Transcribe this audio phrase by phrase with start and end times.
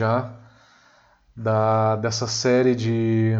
[0.00, 0.32] já
[1.36, 3.38] da, dessa série de,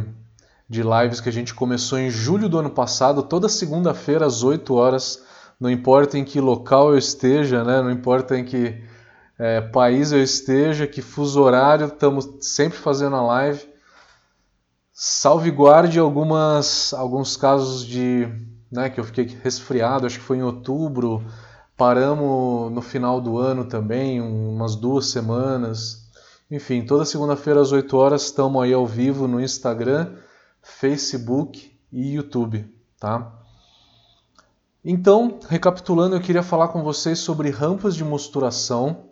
[0.68, 4.74] de lives que a gente começou em julho do ano passado, toda segunda-feira às 8
[4.74, 5.24] horas,
[5.58, 7.82] não importa em que local eu esteja, né?
[7.82, 8.82] não importa em que
[9.38, 13.68] é, país eu esteja, que fuso horário, estamos sempre fazendo a live.
[14.92, 18.28] Salve-guarde algumas, alguns casos de
[18.70, 21.24] né, que eu fiquei resfriado, acho que foi em outubro,
[21.74, 25.99] paramos no final do ano também, umas duas semanas.
[26.50, 30.16] Enfim, toda segunda-feira às 8 horas estamos aí ao vivo no Instagram,
[30.60, 32.68] Facebook e YouTube,
[32.98, 33.40] tá?
[34.84, 39.04] Então, recapitulando, eu queria falar com vocês sobre rampas de mosturação.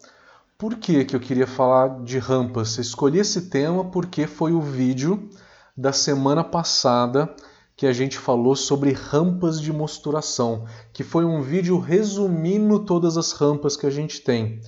[0.57, 2.77] Por que, que eu queria falar de rampas?
[2.77, 5.29] Eu escolhi esse tema porque foi o vídeo
[5.77, 7.33] da semana passada
[7.77, 13.31] que a gente falou sobre rampas de mosturação, que foi um vídeo resumindo todas as
[13.31, 14.61] rampas que a gente tem.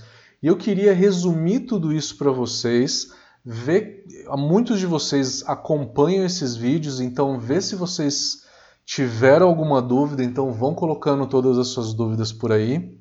[0.42, 3.12] E eu queria resumir tudo isso para vocês,
[3.44, 4.04] ver,
[4.38, 8.44] muitos de vocês acompanham esses vídeos, então vê se vocês
[8.84, 12.98] tiveram alguma dúvida, então vão colocando todas as suas dúvidas por aí.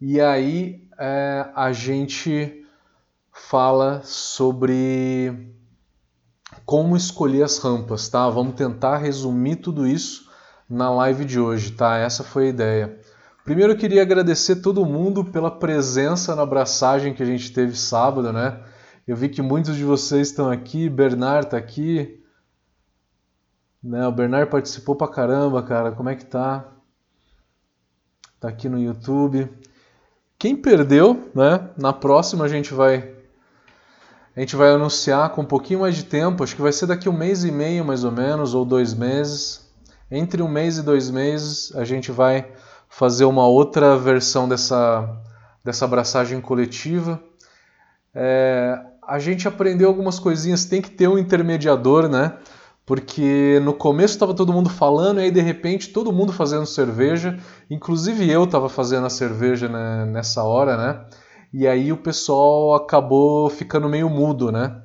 [0.00, 2.64] E aí é, a gente
[3.32, 5.54] fala sobre
[6.64, 8.28] como escolher as rampas, tá?
[8.28, 10.28] Vamos tentar resumir tudo isso
[10.68, 11.96] na live de hoje, tá?
[11.96, 13.00] Essa foi a ideia.
[13.46, 18.32] Primeiro eu queria agradecer todo mundo pela presença na abraçagem que a gente teve sábado,
[18.32, 18.60] né?
[19.06, 22.20] Eu vi que muitos de vocês estão aqui, Bernard tá aqui.
[23.80, 24.04] Né?
[24.04, 25.92] O Bernard participou pra caramba, cara.
[25.92, 26.72] Como é que tá?
[28.40, 29.48] Tá aqui no YouTube.
[30.36, 31.70] Quem perdeu, né?
[31.78, 33.14] Na próxima a gente vai
[34.34, 37.08] a gente vai anunciar com um pouquinho mais de tempo, acho que vai ser daqui
[37.08, 39.70] um mês e meio mais ou menos, ou dois meses.
[40.10, 42.52] Entre um mês e dois meses a gente vai
[42.96, 45.06] fazer uma outra versão dessa,
[45.64, 47.20] dessa abraçagem coletiva.
[48.14, 52.38] É, a gente aprendeu algumas coisinhas, tem que ter um intermediador, né?
[52.86, 57.38] Porque no começo estava todo mundo falando e aí de repente todo mundo fazendo cerveja,
[57.68, 61.04] inclusive eu estava fazendo a cerveja né, nessa hora, né?
[61.52, 64.82] e aí o pessoal acabou ficando meio mudo, né?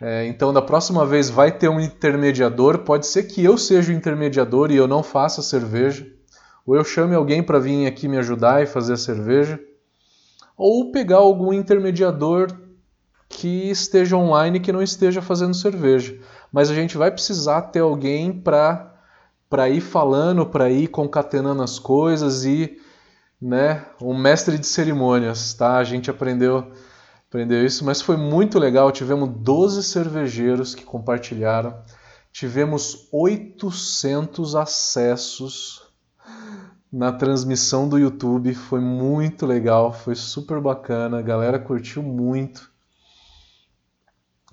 [0.00, 2.78] É, então, da próxima vez vai ter um intermediador.
[2.78, 6.06] Pode ser que eu seja o intermediador e eu não faça cerveja,
[6.66, 9.60] ou eu chame alguém para vir aqui me ajudar e fazer a cerveja,
[10.56, 12.48] ou pegar algum intermediador
[13.28, 16.18] que esteja online que não esteja fazendo cerveja.
[16.52, 18.90] Mas a gente vai precisar ter alguém para
[19.48, 22.80] para ir falando, para ir concatenando as coisas e
[23.38, 25.76] né, um mestre de cerimônias, tá?
[25.76, 26.72] A gente aprendeu,
[27.28, 28.90] aprendeu isso, mas foi muito legal.
[28.90, 31.76] Tivemos 12 cervejeiros que compartilharam,
[32.32, 35.81] tivemos 800 acessos
[36.92, 42.70] na transmissão do YouTube, foi muito legal, foi super bacana, a galera curtiu muito.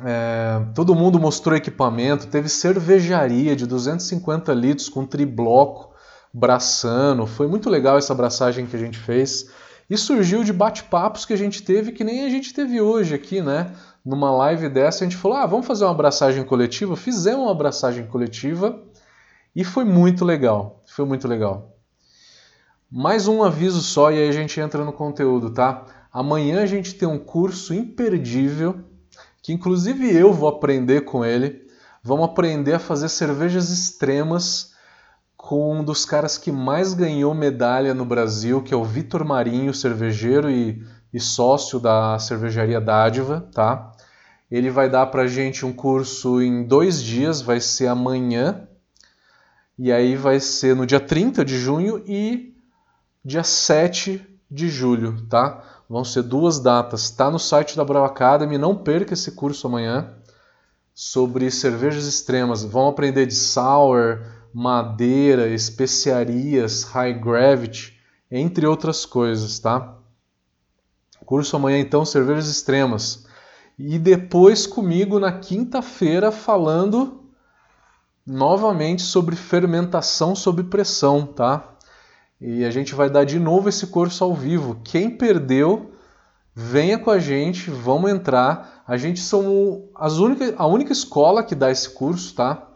[0.01, 5.93] É, todo mundo mostrou equipamento, teve cervejaria de 250 litros com tribloco,
[6.33, 7.27] braçando.
[7.27, 9.49] Foi muito legal essa abraçagem que a gente fez.
[9.89, 13.41] E surgiu de bate-papos que a gente teve, que nem a gente teve hoje aqui,
[13.41, 13.73] né?
[14.05, 16.95] Numa live dessa, a gente falou: ah, vamos fazer uma abraçagem coletiva.
[16.95, 18.79] Fizemos uma abraçagem coletiva
[19.53, 20.81] e foi muito legal.
[20.85, 21.78] Foi muito legal.
[22.91, 25.85] Mais um aviso só e aí a gente entra no conteúdo, tá?
[26.11, 28.79] Amanhã a gente tem um curso imperdível
[29.43, 31.67] que inclusive eu vou aprender com ele.
[32.03, 34.73] Vamos aprender a fazer cervejas extremas
[35.37, 39.71] com um dos caras que mais ganhou medalha no Brasil, que é o Vitor Marinho,
[39.71, 40.83] cervejeiro e,
[41.13, 43.91] e, sócio da cervejaria Dádiva, tá?
[44.49, 48.67] Ele vai dar pra gente um curso em dois dias, vai ser amanhã,
[49.77, 52.57] e aí vai ser no dia 30 de junho e
[53.23, 55.63] dia 7 de julho, tá?
[55.89, 57.09] Vão ser duas datas.
[57.11, 60.13] Tá no site da Brau Academy, não perca esse curso amanhã
[60.93, 62.63] sobre cervejas extremas.
[62.63, 64.21] Vão aprender de sour,
[64.53, 67.99] madeira, especiarias, high gravity,
[68.31, 69.97] entre outras coisas, tá?
[71.25, 73.25] Curso amanhã então cervejas extremas.
[73.77, 77.31] E depois comigo na quinta-feira falando
[78.25, 81.77] novamente sobre fermentação sob pressão, tá?
[82.39, 84.79] E a gente vai dar de novo esse curso ao vivo.
[84.83, 85.91] Quem perdeu,
[86.55, 88.83] venha com a gente, vamos entrar.
[88.87, 92.69] A gente somos as única, a única escola que dá esse curso, tá?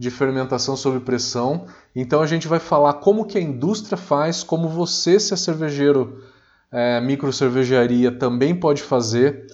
[0.00, 1.66] de fermentação sob pressão.
[1.94, 6.24] Então a gente vai falar como que a indústria faz, como você, se é cervejeiro,
[6.72, 9.46] é, micro cervejaria, também pode fazer.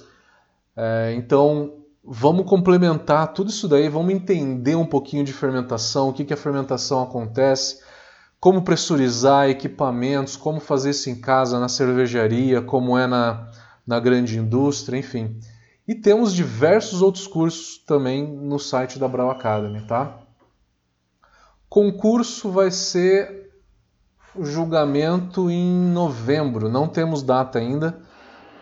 [0.77, 1.75] É, então
[2.05, 6.37] vamos complementar tudo isso daí, vamos entender um pouquinho de fermentação, o que, que a
[6.37, 7.81] fermentação acontece,
[8.46, 13.50] como pressurizar equipamentos, como fazer isso em casa, na cervejaria, como é na,
[13.84, 15.40] na grande indústria, enfim.
[15.84, 20.20] E temos diversos outros cursos também no site da Brau Academy, tá?
[21.69, 23.50] Concurso vai ser
[24.40, 28.00] julgamento em novembro, não temos data ainda.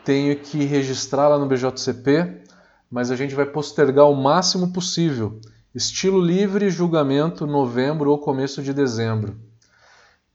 [0.03, 2.43] Tenho que registrar lá no BJCP,
[2.91, 5.39] mas a gente vai postergar o máximo possível.
[5.75, 9.53] Estilo livre, julgamento novembro ou começo de dezembro.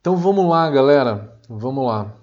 [0.02, 1.38] Então vamos lá, galera.
[1.50, 2.14] Vamos lá.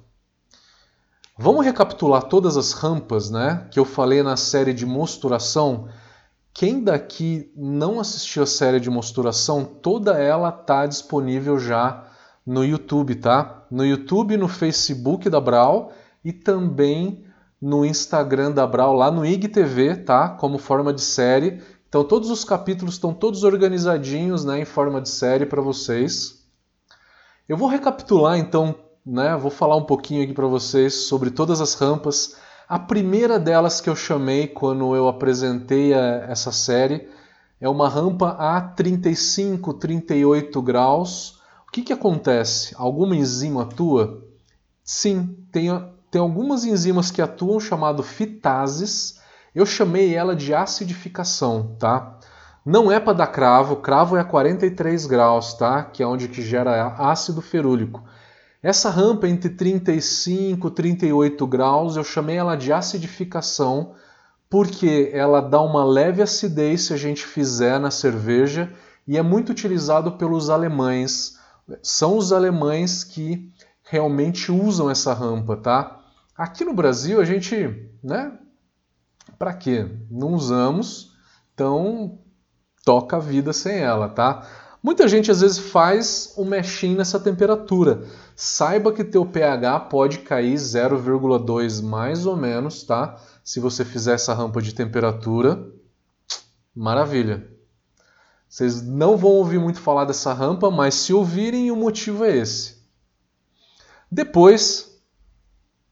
[1.39, 5.89] Vamos recapitular todas as rampas, né, que eu falei na série de mosturação.
[6.55, 12.07] Quem daqui não assistiu a série de mosturação, toda ela tá disponível já
[12.47, 13.67] no YouTube, tá?
[13.71, 15.93] No YouTube, no Facebook da Brau
[16.25, 17.27] e também
[17.61, 20.31] no Instagram da Brau, lá no IGTV, tá?
[20.31, 21.61] Como forma de série.
[21.87, 26.46] Então todos os capítulos estão todos organizadinhos, né, em forma de série para vocês.
[27.49, 28.75] Eu vou recapitular então
[29.07, 29.37] né?
[29.37, 32.37] Vou falar um pouquinho aqui para vocês sobre todas as rampas.
[32.69, 37.09] A primeira delas que eu chamei quando eu apresentei a, essa série
[37.61, 41.41] é uma rampa a 35, 38 graus.
[41.69, 42.75] O que, que acontece?
[42.77, 44.25] Alguma enzima atua?
[44.83, 45.69] Sim, tem,
[46.11, 49.21] tem algumas enzimas que atuam chamado fitases.
[49.55, 52.16] Eu chamei ela de acidificação, tá?
[52.67, 55.85] Não é para dar cravo, cravo é a 43 graus, tá?
[55.85, 58.03] Que é onde que gera ácido ferúlico.
[58.61, 63.95] Essa rampa entre 35 e 38 graus, eu chamei ela de acidificação,
[64.51, 68.73] porque ela dá uma leve acidez se a gente fizer na cerveja
[69.07, 71.39] e é muito utilizado pelos alemães.
[71.81, 73.49] São os alemães que
[73.85, 76.01] realmente usam essa rampa, tá?
[76.37, 78.37] Aqui no Brasil a gente, né?
[79.39, 79.89] Para quê?
[80.11, 81.13] Não usamos,
[81.55, 82.19] então
[82.87, 84.47] toca a vida sem ela, tá?
[84.81, 88.05] Muita gente às vezes faz o mexim nessa temperatura.
[88.37, 93.17] Saiba que teu pH pode cair 0,2 mais ou menos, tá?
[93.43, 95.67] Se você fizer essa rampa de temperatura,
[96.73, 97.51] maravilha.
[98.49, 102.77] Vocês não vão ouvir muito falar dessa rampa, mas se ouvirem, o motivo é esse.
[104.09, 104.97] Depois,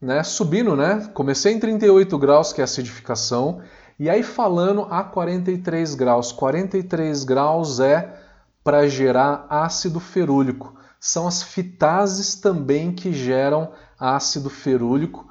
[0.00, 1.10] né, subindo, né?
[1.12, 3.60] Comecei em 38 graus, que é a acidificação,
[3.98, 6.32] e aí falando a 43 graus.
[6.32, 8.14] 43 graus é
[8.62, 10.74] para gerar ácido ferúlico.
[10.98, 15.28] São as fitases também que geram ácido ferúlico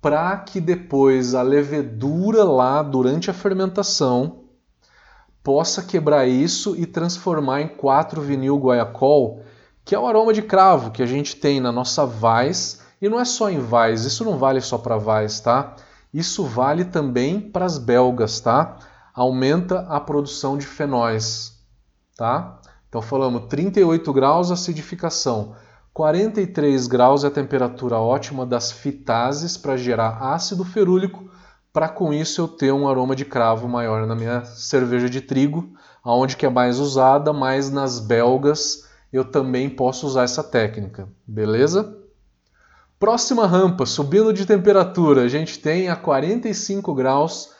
[0.00, 4.44] para que depois a levedura lá durante a fermentação
[5.42, 9.42] possa quebrar isso e transformar em 4-vinil guaiacol,
[9.84, 13.20] que é o aroma de cravo que a gente tem na nossa vais, e não
[13.20, 15.74] é só em vais, isso não vale só para vais, tá?
[16.14, 18.76] Isso vale também para as belgas, tá?
[19.12, 21.58] Aumenta a produção de fenóis,
[22.16, 22.60] tá?
[22.88, 25.56] Então falamos 38 graus acidificação,
[25.92, 31.28] 43 graus é a temperatura ótima das fitases para gerar ácido ferúlico,
[31.72, 35.72] para com isso eu ter um aroma de cravo maior na minha cerveja de trigo,
[36.04, 42.03] aonde que é mais usada, mas nas belgas eu também posso usar essa técnica, beleza?
[43.04, 47.50] Próxima rampa, subindo de temperatura, a gente tem a 45 graus,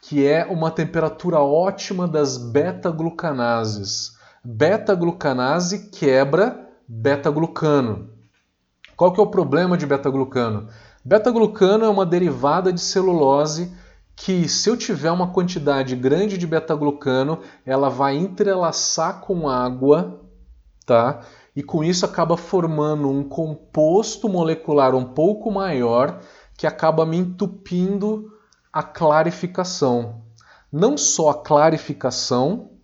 [0.00, 8.08] que é uma temperatura ótima das beta-glucanases beta-glucanase quebra beta-glucano.
[8.96, 10.66] Qual que é o problema de beta-glucano?
[11.04, 13.70] Beta-glucano é uma derivada de celulose
[14.16, 20.22] que, se eu tiver uma quantidade grande de beta-glucano, ela vai entrelaçar com água,
[20.86, 21.20] tá?
[21.56, 26.20] E com isso acaba formando um composto molecular um pouco maior
[26.56, 28.30] que acaba me entupindo
[28.72, 30.22] a clarificação.
[30.70, 32.76] Não só a clarificação,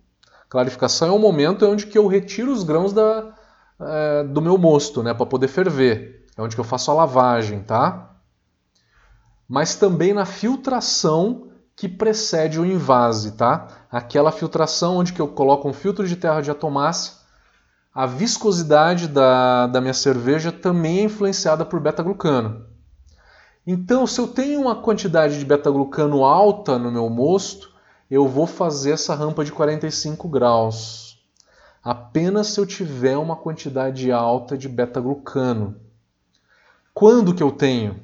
[0.53, 3.33] Clarificação é o momento onde que eu retiro os grãos da,
[3.79, 6.27] é, do meu mosto, né, para poder ferver.
[6.37, 8.17] É onde que eu faço a lavagem, tá?
[9.49, 13.65] Mas também na filtração que precede o invase, tá?
[13.89, 17.13] Aquela filtração onde que eu coloco um filtro de terra de atomácea,
[17.93, 22.65] a viscosidade da, da minha cerveja também é influenciada por beta-glucano.
[23.65, 27.71] Então, se eu tenho uma quantidade de beta-glucano alta no meu mosto,
[28.09, 31.23] eu vou fazer essa rampa de 45 graus.
[31.83, 35.79] Apenas se eu tiver uma quantidade alta de beta-glucano.
[36.93, 38.01] Quando que eu tenho?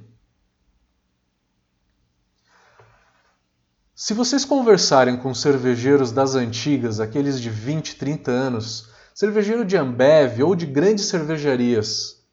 [3.96, 10.42] Se vocês conversarem com cervejeiros das antigas, aqueles de 20, 30 anos, cervejeiro de Ambev
[10.44, 12.24] ou de grandes cervejarias,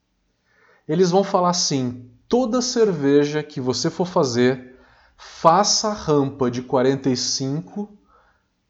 [0.89, 4.77] eles vão falar assim: toda cerveja que você for fazer,
[5.17, 7.97] faça a rampa de 45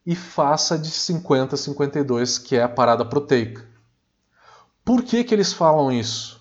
[0.04, 3.64] e faça de 50 a 52, que é a parada proteica.
[4.84, 6.40] Por que, que eles falam isso?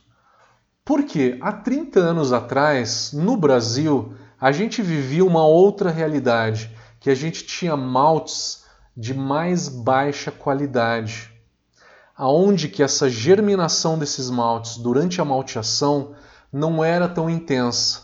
[0.83, 6.69] Porque há 30 anos atrás, no Brasil, a gente vivia uma outra realidade,
[6.99, 8.63] que a gente tinha maltes
[8.95, 11.33] de mais baixa qualidade,
[12.17, 16.15] aonde que essa germinação desses maltes durante a malteação
[16.51, 18.03] não era tão intensa.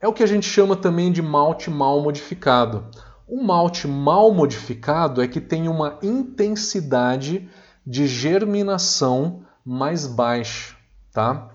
[0.00, 2.86] É o que a gente chama também de malte mal modificado.
[3.28, 7.48] O malte mal modificado é que tem uma intensidade
[7.86, 10.76] de germinação mais baixa,
[11.12, 11.50] tá?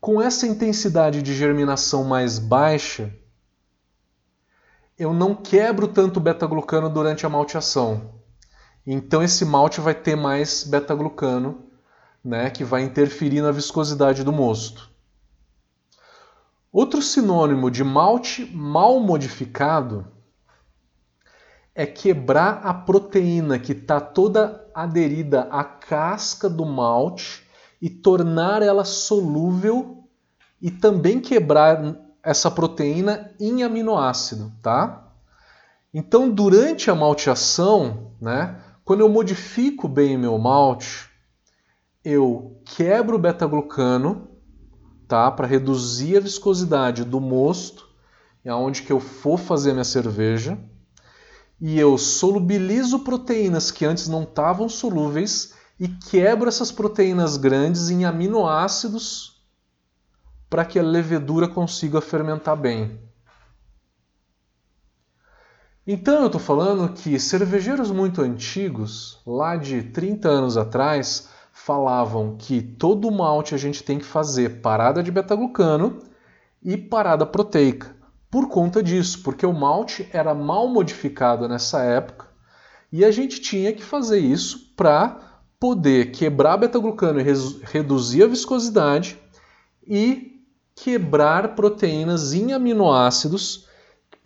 [0.00, 3.14] Com essa intensidade de germinação mais baixa,
[4.98, 8.19] eu não quebro tanto beta-glucano durante a malteação.
[8.86, 11.64] Então esse malte vai ter mais beta-glucano,
[12.24, 14.90] né, que vai interferir na viscosidade do mosto.
[16.72, 20.06] Outro sinônimo de malte mal modificado
[21.74, 27.48] é quebrar a proteína que está toda aderida à casca do malte
[27.80, 30.04] e tornar ela solúvel
[30.60, 35.08] e também quebrar essa proteína em aminoácido, tá?
[35.92, 41.08] Então, durante a malteação, né, quando eu modifico bem meu malte,
[42.04, 44.26] eu quebro o beta-glucano,
[45.06, 47.88] tá, para reduzir a viscosidade do mosto,
[48.44, 50.58] aonde que eu for fazer minha cerveja,
[51.60, 58.04] e eu solubilizo proteínas que antes não estavam solúveis e quebro essas proteínas grandes em
[58.04, 59.40] aminoácidos
[60.48, 62.98] para que a levedura consiga fermentar bem.
[65.86, 72.60] Então eu estou falando que cervejeiros muito antigos, lá de 30 anos atrás, falavam que
[72.60, 75.98] todo malte a gente tem que fazer parada de beta-glucano
[76.62, 77.96] e parada proteica.
[78.30, 82.28] Por conta disso, porque o malte era mal modificado nessa época
[82.92, 85.18] e a gente tinha que fazer isso para
[85.58, 87.24] poder quebrar beta-glucano e
[87.64, 89.18] reduzir a viscosidade
[89.86, 90.44] e
[90.74, 93.66] quebrar proteínas em aminoácidos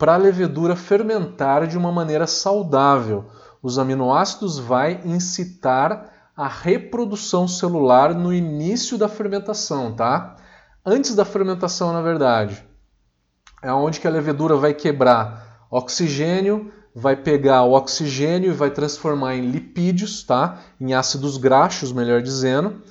[0.05, 3.25] para a levedura fermentar de uma maneira saudável.
[3.63, 10.37] Os aminoácidos vai incitar a reprodução celular no início da fermentação, tá?
[10.85, 12.63] Antes da fermentação, na verdade,
[13.63, 19.37] é onde que a levedura vai quebrar oxigênio, vai pegar o oxigênio e vai transformar
[19.37, 20.59] em lipídios, tá?
[20.79, 22.83] em ácidos graxos, melhor dizendo,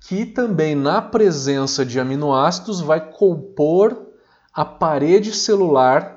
[0.00, 4.04] que também na presença de aminoácidos vai compor
[4.52, 6.15] a parede celular,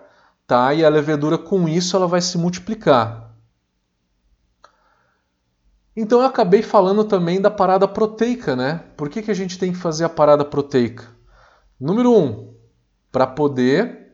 [0.50, 0.74] tá?
[0.74, 3.30] E a levedura com isso ela vai se multiplicar.
[5.96, 8.84] Então eu acabei falando também da parada proteica, né?
[8.98, 11.08] Por que, que a gente tem que fazer a parada proteica?
[11.80, 12.52] Número um,
[13.12, 14.12] para poder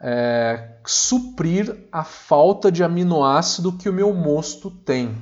[0.00, 5.16] é, suprir a falta de aminoácido que o meu mosto tem.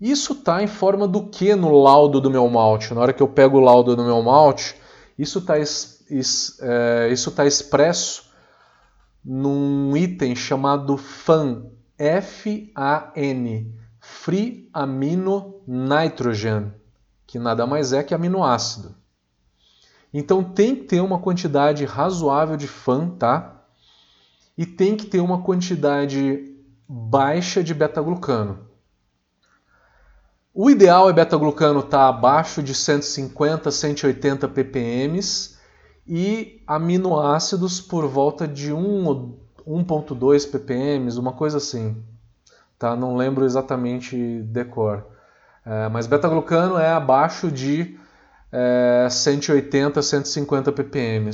[0.00, 2.94] Isso está em forma do que no laudo do meu malte?
[2.94, 4.74] Na hora que eu pego o laudo do meu malte,
[5.18, 8.25] isso está é, isso tá expresso
[9.26, 11.66] num item chamado FAN,
[11.98, 16.72] F-A-N, Free Amino Nitrogen,
[17.26, 18.94] que nada mais é que aminoácido.
[20.14, 23.56] Então tem que ter uma quantidade razoável de FAN, tá?
[24.56, 26.56] e tem que ter uma quantidade
[26.88, 28.66] baixa de beta-glucano.
[30.54, 35.20] O ideal é beta-glucano estar tá abaixo de 150, 180 ppm
[36.06, 42.00] e aminoácidos por volta de 1 1.2 ppm, uma coisa assim.
[42.78, 42.94] Tá?
[42.94, 45.04] Não lembro exatamente decor.
[45.64, 47.98] É, mas beta-glucano é abaixo de
[48.52, 51.30] é, 180, 150 ppm.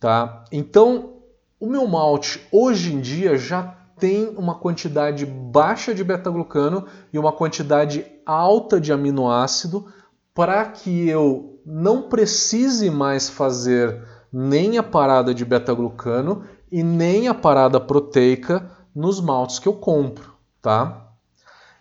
[0.00, 0.44] Tá?
[0.52, 1.14] Então,
[1.58, 7.32] o meu malte hoje em dia já tem uma quantidade baixa de beta-glucano e uma
[7.32, 9.86] quantidade alta de aminoácido
[10.32, 14.02] para que eu não precise mais fazer
[14.32, 20.34] nem a parada de beta-glucano e nem a parada proteica nos maltes que eu compro,
[20.60, 21.08] tá?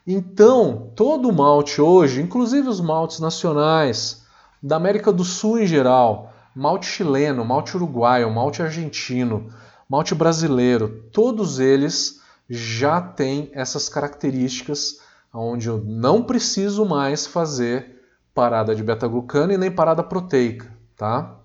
[0.05, 4.23] Então, todo malte hoje, inclusive os maltes nacionais,
[4.61, 9.49] da América do Sul em geral, malte chileno, malte uruguaio, malte argentino,
[9.89, 14.99] malte brasileiro, todos eles já têm essas características
[15.33, 17.92] onde eu não preciso mais fazer
[18.33, 21.39] parada de beta-glucano e nem parada proteica, tá?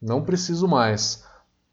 [0.00, 1.24] Não preciso mais.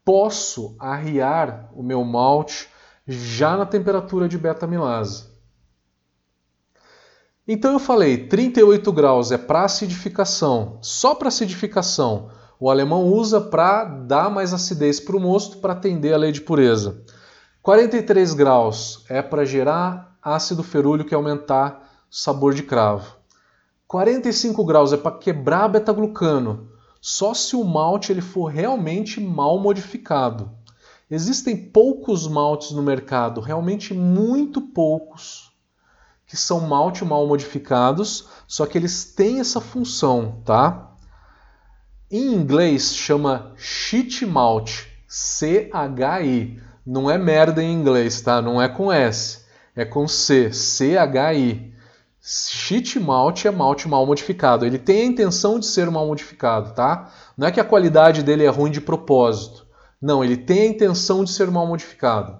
[0.04, 2.68] Posso arriar o meu malte
[3.06, 5.28] já na temperatura de beta-amilase.
[7.46, 13.84] Então eu falei, 38 graus é para acidificação, só para acidificação o alemão usa para
[13.84, 17.02] dar mais acidez para o mosto para atender a lei de pureza.
[17.62, 23.16] 43 graus é para gerar ácido ferúlico e aumentar o sabor de cravo.
[23.90, 26.68] 45 graus é para quebrar beta-glucano,
[27.00, 30.48] só se o malte ele for realmente mal modificado.
[31.10, 35.50] Existem poucos maltes no mercado, realmente muito poucos,
[36.24, 40.92] que são malte mal modificados, só que eles têm essa função, tá?
[42.08, 46.62] Em inglês chama cheat malt, C-H-I.
[46.86, 48.40] Não é merda em inglês, tá?
[48.40, 51.70] Não é com S, é com C, C-H-I.
[52.32, 54.64] Cheat malt é malte mal modificado.
[54.64, 57.10] Ele tem a intenção de ser mal modificado, tá?
[57.36, 59.66] Não é que a qualidade dele é ruim de propósito.
[60.00, 62.38] Não, ele tem a intenção de ser mal modificado.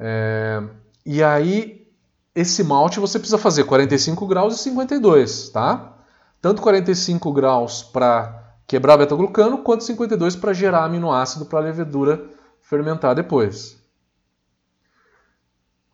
[0.00, 0.60] É...
[1.06, 1.86] E aí,
[2.34, 5.98] esse malte você precisa fazer 45 graus e 52, tá?
[6.40, 12.28] Tanto 45 graus para quebrar beta-glucano, quanto 52 para gerar aminoácido para a levedura
[12.60, 13.80] fermentar depois.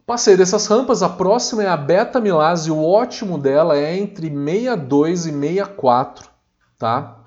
[0.08, 5.32] Passei dessas rampas, a próxima é a beta-milase, o ótimo dela é entre 62 e
[5.32, 6.30] 64,
[6.78, 7.26] tá?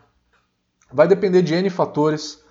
[0.91, 2.43] Vai depender de N fatores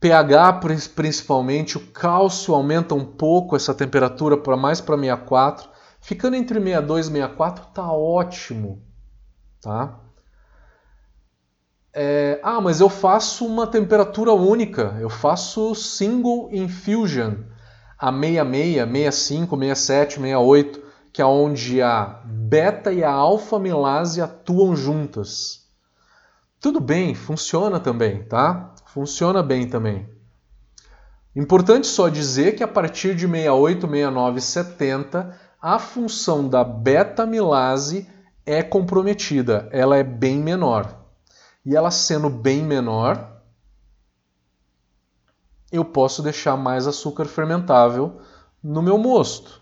[0.00, 0.60] pH
[0.94, 5.68] principalmente, o cálcio aumenta um pouco essa temperatura para mais para 64.
[6.00, 8.82] Ficando entre 62 e 64 tá ótimo,
[9.60, 10.00] tá?
[11.92, 17.52] É, ah, mas eu faço uma temperatura única, eu faço single infusion
[18.04, 24.76] a 66, 65, 67, 68, que é onde a beta e a alfa milase atuam
[24.76, 25.62] juntas.
[26.60, 28.74] Tudo bem, funciona também, tá?
[28.86, 30.06] Funciona bem também.
[31.34, 38.06] Importante só dizer que a partir de 68, 69 70, a função da beta-milase
[38.44, 41.06] é comprometida, ela é bem menor.
[41.64, 43.33] E ela sendo bem menor,
[45.74, 48.20] eu posso deixar mais açúcar fermentável
[48.62, 49.60] no meu mosto,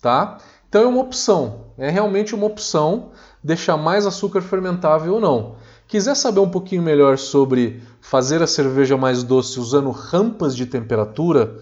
[0.00, 0.38] tá?
[0.68, 3.12] Então é uma opção, é realmente uma opção
[3.42, 5.56] deixar mais açúcar fermentável ou não.
[5.88, 11.58] Quiser saber um pouquinho melhor sobre fazer a cerveja mais doce usando rampas de temperatura,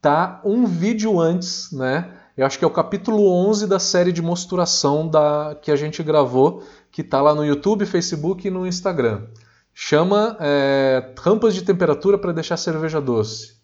[0.00, 2.12] tá um vídeo antes, né?
[2.36, 6.02] Eu acho que é o capítulo 11 da série de mosturação da que a gente
[6.02, 9.26] gravou, que tá lá no YouTube, Facebook e no Instagram.
[9.74, 13.56] Chama é, rampas de temperatura para deixar a cerveja doce.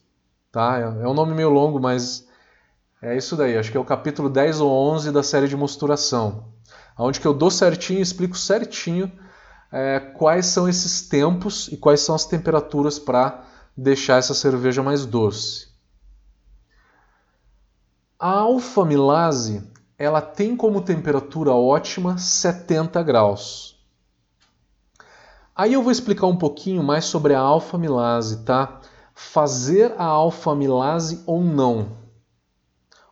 [0.51, 0.79] Tá?
[0.79, 2.27] É, é um nome meio longo, mas
[3.03, 3.57] é isso daí.
[3.57, 6.49] Acho que é o capítulo 10 ou 11 da série de mosturação.
[6.99, 9.13] Onde que eu dou certinho, explico certinho
[9.71, 13.45] é, quais são esses tempos e quais são as temperaturas para
[13.77, 15.69] deixar essa cerveja mais doce.
[18.19, 19.63] A alfa-milase
[19.97, 23.78] ela tem como temperatura ótima 70 graus.
[25.59, 28.81] Aí eu vou explicar um pouquinho mais sobre a alfa-milase, tá?
[29.13, 31.99] Fazer a alfa-milase ou não.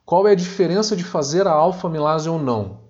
[0.04, 2.82] Qual é a diferença de fazer a alfa-milase ou não?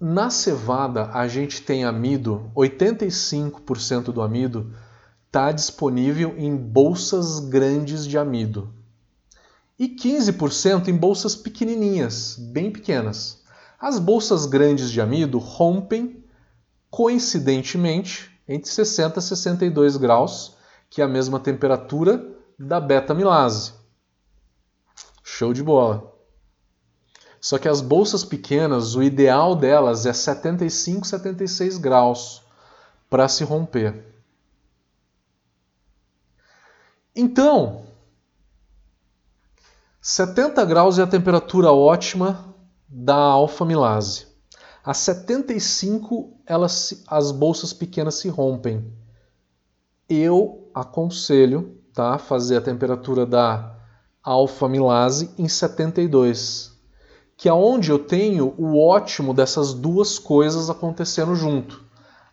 [0.00, 4.74] Na cevada, a gente tem amido, 85% do amido
[5.26, 8.72] está disponível em bolsas grandes de amido.
[9.78, 13.41] E 15% em bolsas pequenininhas, bem pequenas.
[13.82, 16.24] As bolsas grandes de amido rompem,
[16.88, 20.56] coincidentemente, entre 60 e 62 graus,
[20.88, 22.24] que é a mesma temperatura
[22.56, 23.72] da beta-milase.
[25.24, 26.14] Show de bola!
[27.40, 32.40] Só que as bolsas pequenas, o ideal delas é 75, 76 graus
[33.10, 34.14] para se romper.
[37.16, 37.84] Então,
[40.00, 42.51] 70 graus é a temperatura ótima
[42.92, 44.26] da alfa-milase.
[44.84, 48.92] A 75, elas, as bolsas pequenas se rompem.
[50.08, 53.76] Eu aconselho tá, fazer a temperatura da
[54.22, 56.72] alfa-milase em 72
[57.42, 61.82] que é onde eu tenho o ótimo dessas duas coisas acontecendo junto.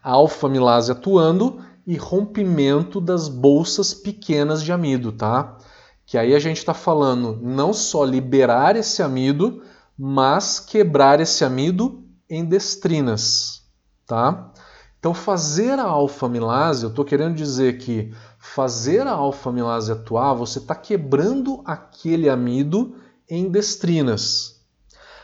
[0.04, 5.58] A alfa-milase atuando e rompimento das bolsas pequenas de amido, tá?
[6.06, 9.64] Que aí a gente está falando não só liberar esse amido,
[10.02, 13.70] mas quebrar esse amido em destrinas,
[14.08, 14.54] tá?
[14.98, 20.74] Então fazer a alfa-milase, eu estou querendo dizer que fazer a alfa-milase atuar, você está
[20.74, 22.96] quebrando aquele amido
[23.30, 24.66] em destrinas.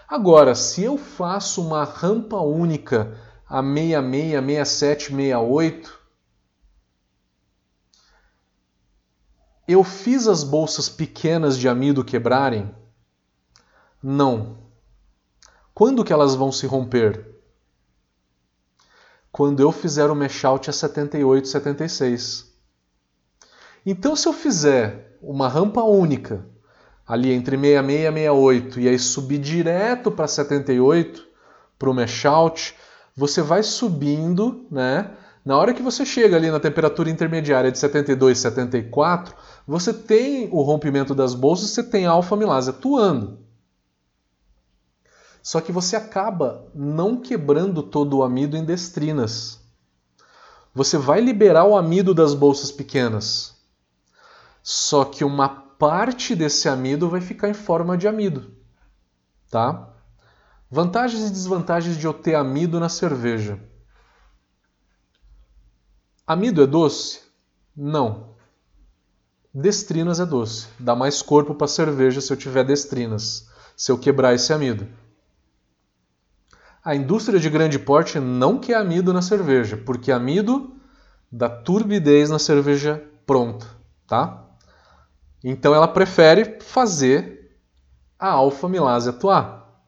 [0.09, 6.01] Agora, se eu faço uma rampa única a 66, 67, 68,
[9.69, 12.75] eu fiz as bolsas pequenas de amido quebrarem?
[14.03, 14.64] Não.
[15.75, 17.35] Quando que elas vão se romper?
[19.29, 22.49] Quando eu fizer o mesh out a 78, 76.
[23.85, 26.45] Então, se eu fizer uma rampa única
[27.05, 31.27] ali entre 66 e 68 e aí subir direto para 78
[31.77, 32.73] para o mesh out,
[33.13, 35.11] você vai subindo, né?
[35.43, 39.35] Na hora que você chega ali na temperatura intermediária de 72, 74,
[39.67, 43.44] você tem o rompimento das bolsas, você tem a alfa-amilase atuando.
[45.45, 49.59] Só que você acaba não quebrando todo o amido em destrinas.
[50.73, 53.55] Você vai liberar o amido das bolsas pequenas.
[54.63, 58.55] Só que uma parte desse amido vai ficar em forma de amido,
[59.51, 59.93] tá?
[60.67, 63.59] Vantagens e desvantagens de eu ter amido na cerveja.
[66.25, 67.21] Amido é doce?
[67.77, 68.33] Não.
[69.53, 70.69] Destrinas é doce.
[70.79, 75.04] Dá mais corpo para a cerveja se eu tiver destrinas, se eu quebrar esse amido.
[76.85, 80.75] A indústria de grande porte não quer amido na cerveja, porque amido
[81.31, 83.65] dá turbidez na cerveja pronta,
[84.05, 84.45] tá?
[85.43, 87.57] Então ela prefere fazer
[88.19, 89.81] a alfa-milase atuar,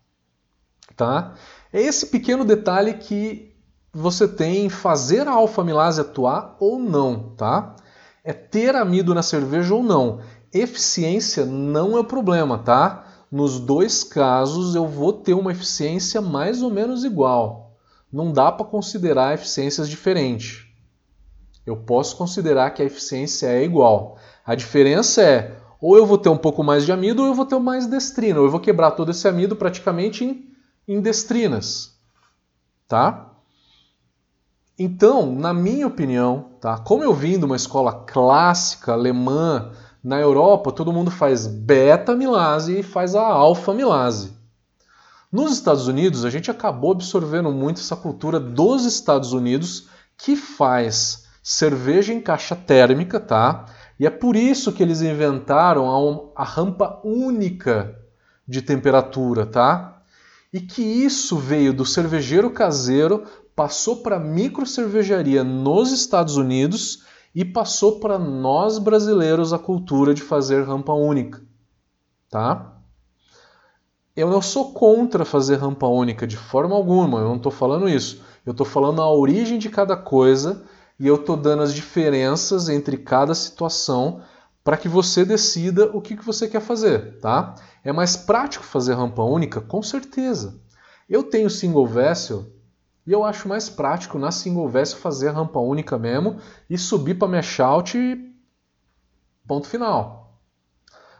[0.95, 1.35] tá?
[1.71, 3.55] É esse pequeno detalhe que
[3.93, 7.75] você tem em fazer a alfa-milase atuar ou não, tá?
[8.23, 10.19] É ter amido na cerveja ou não.
[10.51, 13.06] Eficiência não é o problema, tá?
[13.31, 17.75] Nos dois casos eu vou ter uma eficiência mais ou menos igual.
[18.11, 20.65] Não dá para considerar eficiências diferentes.
[21.65, 24.17] Eu posso considerar que a eficiência é igual.
[24.45, 27.45] A diferença é ou eu vou ter um pouco mais de amido ou eu vou
[27.45, 30.55] ter mais destrina, ou eu vou quebrar todo esse amido praticamente em,
[30.87, 31.95] em destrinas.
[32.87, 33.31] Tá?
[34.79, 36.77] Então, na minha opinião, tá?
[36.77, 39.71] como eu vim de uma escola clássica alemã,
[40.03, 44.37] na Europa todo mundo faz beta-milase e faz a alfa-milase.
[45.31, 51.25] Nos Estados Unidos, a gente acabou absorvendo muito essa cultura dos Estados Unidos, que faz
[51.43, 53.65] cerveja em caixa térmica, tá?
[53.99, 57.97] E é por isso que eles inventaram a, a rampa única
[58.47, 60.01] de temperatura, tá?
[60.53, 67.45] E que isso veio do cervejeiro caseiro passou para a microcervejaria nos Estados Unidos e
[67.45, 71.41] passou para nós brasileiros a cultura de fazer rampa única,
[72.29, 72.73] tá?
[74.15, 78.21] Eu não sou contra fazer rampa única de forma alguma, eu não estou falando isso.
[78.43, 80.63] Eu estou falando a origem de cada coisa
[80.99, 84.21] e eu estou dando as diferenças entre cada situação
[84.63, 87.55] para que você decida o que, que você quer fazer, tá?
[87.83, 89.61] É mais prático fazer rampa única?
[89.61, 90.59] Com certeza.
[91.07, 92.45] Eu tenho single vessel
[93.07, 97.15] e eu acho mais prático na single vessel fazer a rampa única mesmo e subir
[97.15, 98.35] para mesh out e
[99.47, 100.41] ponto final.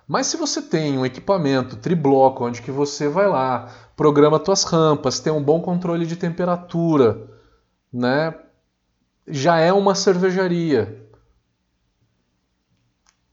[0.06, 5.22] Mas se você tem um equipamento tribloco onde que você vai lá, programa suas rampas,
[5.22, 7.30] tem um bom controle de temperatura,
[7.92, 8.38] né?
[9.26, 11.10] Já é uma cervejaria.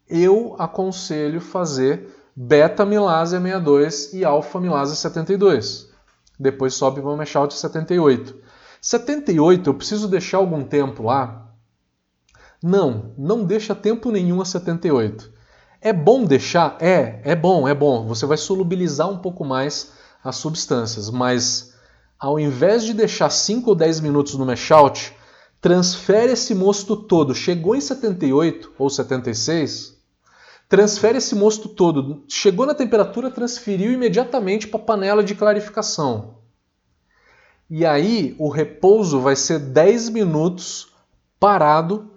[0.09, 5.93] Eu aconselho fazer beta milase 62 e alfa milase 72.
[6.39, 8.44] Depois sobe para o mesh out 78.
[8.85, 11.55] 78, eu preciso deixar algum tempo lá?
[12.63, 15.33] Não, não deixa tempo nenhum a 78.
[15.81, 16.77] É bom deixar?
[16.83, 18.07] É, é bom, é bom.
[18.07, 19.93] Você vai solubilizar um pouco mais
[20.23, 21.73] as substâncias, mas
[22.19, 25.17] ao invés de deixar 5 ou 10 minutos no mesh out,
[25.63, 27.35] transfere esse mosto todo.
[27.35, 29.97] Chegou em 78 ou 76,
[30.69, 32.23] transfere esse mosto todo.
[32.29, 36.44] Chegou na temperatura, transferiu imediatamente para a panela de clarificação.
[37.69, 40.93] E aí o repouso vai ser 10 minutos
[41.41, 42.11] parado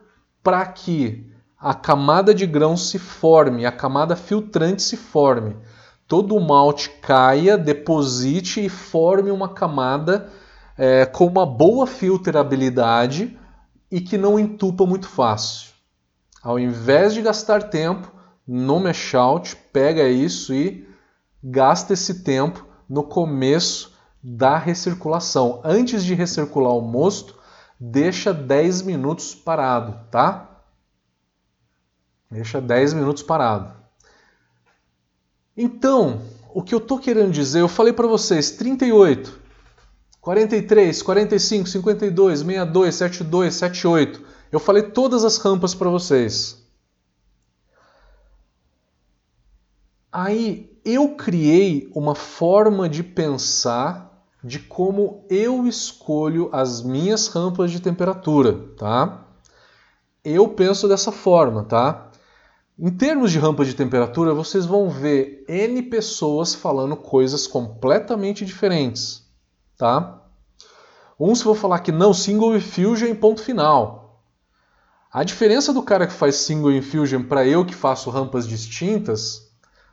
[0.43, 5.55] para que a camada de grão se forme, a camada filtrante se forme.
[6.07, 10.29] Todo o malte caia, deposite e forme uma camada
[10.77, 13.37] é, com uma boa filtrabilidade
[13.91, 15.71] e que não entupa muito fácil.
[16.43, 18.11] Ao invés de gastar tempo
[18.47, 20.87] no mesh out, pega isso e
[21.43, 25.61] gasta esse tempo no começo da recirculação.
[25.63, 27.35] Antes de recircular o mosto,
[27.79, 30.63] deixa 10 minutos parado, tá?
[32.29, 33.73] Deixa 10 minutos parado.
[35.55, 36.21] Então,
[36.53, 39.39] o que eu estou querendo dizer, eu falei para vocês, 38,
[40.21, 44.21] 43, 45, 52, 62, 72, 78.
[44.51, 46.67] Eu falei todas as rampas para vocês.
[50.11, 57.81] Aí eu criei uma forma de pensar de como eu escolho as minhas rampas de
[57.81, 59.25] temperatura, tá?
[60.23, 62.09] Eu penso dessa forma, tá?
[62.79, 69.25] Em termos de rampa de temperatura, vocês vão ver N pessoas falando coisas completamente diferentes,
[69.77, 70.21] tá?
[71.19, 74.23] Uns vão falar que não, single infusion ponto final.
[75.11, 79.46] A diferença do cara que faz single infusion para eu que faço rampas distintas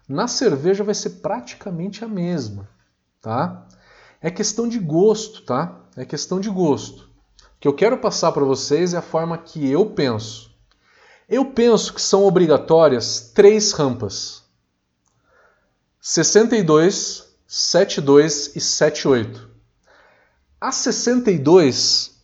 [0.09, 2.69] Na cerveja vai ser praticamente a mesma,
[3.21, 3.67] tá?
[4.21, 5.81] É questão de gosto, tá?
[5.97, 7.05] É questão de gosto.
[7.57, 10.55] O que eu quero passar para vocês é a forma que eu penso.
[11.27, 14.43] Eu penso que são obrigatórias três rampas:
[16.01, 19.49] 62, 72 e 78.
[20.61, 22.15] A 62,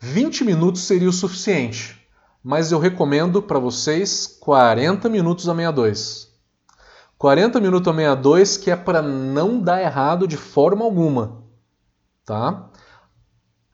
[0.00, 2.03] 20 minutos seria o suficiente
[2.44, 6.28] mas eu recomendo para vocês 40 minutos a 62.
[7.16, 11.42] 40 minutos a 62 que é para não dar errado de forma alguma,
[12.22, 12.68] tá?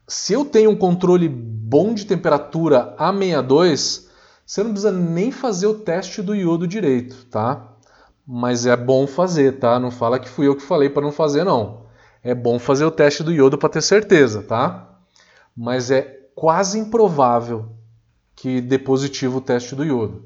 [0.07, 4.09] Se eu tenho um controle bom de temperatura a 62,
[4.47, 7.75] você não precisa nem fazer o teste do iodo direito, tá?
[8.25, 9.81] Mas é bom fazer, tá?
[9.81, 11.87] Não fala que fui eu que falei para não fazer não.
[12.23, 14.97] É bom fazer o teste do iodo para ter certeza, tá?
[15.57, 16.03] Mas é
[16.37, 17.80] quase improvável
[18.41, 20.25] que dê positivo o teste do iodo.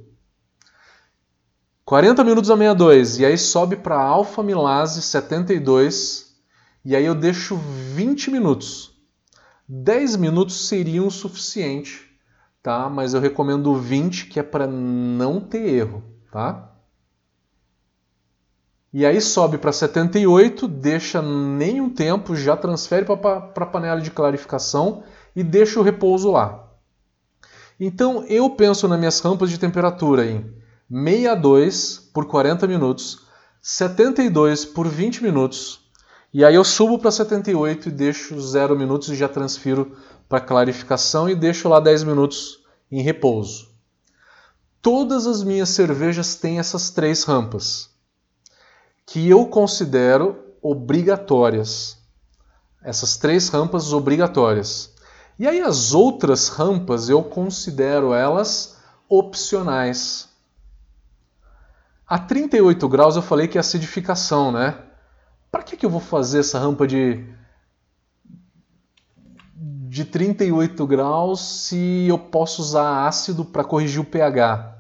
[1.85, 6.33] 40 minutos a 62 e aí sobe para alfa-milase 72
[6.85, 8.95] e aí eu deixo 20 minutos.
[9.69, 12.09] 10 minutos seriam o suficiente,
[12.63, 12.89] tá?
[12.89, 16.71] Mas eu recomendo 20 que é para não ter erro, tá?
[18.93, 25.03] E aí sobe para 78, deixa nenhum tempo, já transfere para a panela de clarificação
[25.35, 26.64] e deixa o repouso lá.
[27.79, 30.55] Então eu penso nas minhas rampas de temperatura em
[30.91, 33.21] 62 por 40 minutos,
[33.61, 35.81] 72 por 20 minutos,
[36.33, 39.97] e aí eu subo para 78 e deixo 0 minutos e já transfiro
[40.29, 42.61] para clarificação e deixo lá 10 minutos
[42.91, 43.69] em repouso.
[44.81, 47.89] Todas as minhas cervejas têm essas três rampas,
[49.07, 51.97] que eu considero obrigatórias.
[52.83, 54.94] Essas três rampas obrigatórias.
[55.39, 60.29] E aí as outras rampas eu considero elas opcionais.
[62.07, 64.79] A 38 graus eu falei que é acidificação, né?
[65.51, 67.25] Para que, que eu vou fazer essa rampa de,
[69.57, 74.79] de 38 graus se eu posso usar ácido para corrigir o pH?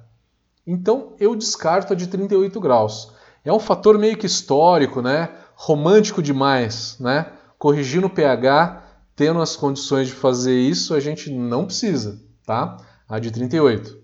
[0.66, 3.12] Então eu descarto a de 38 graus.
[3.44, 5.30] É um fator meio que histórico, né?
[5.56, 7.32] Romântico demais, né?
[7.58, 8.83] Corrigindo o pH
[9.16, 12.76] tendo as condições de fazer isso, a gente não precisa, tá?
[13.08, 13.98] A de 38.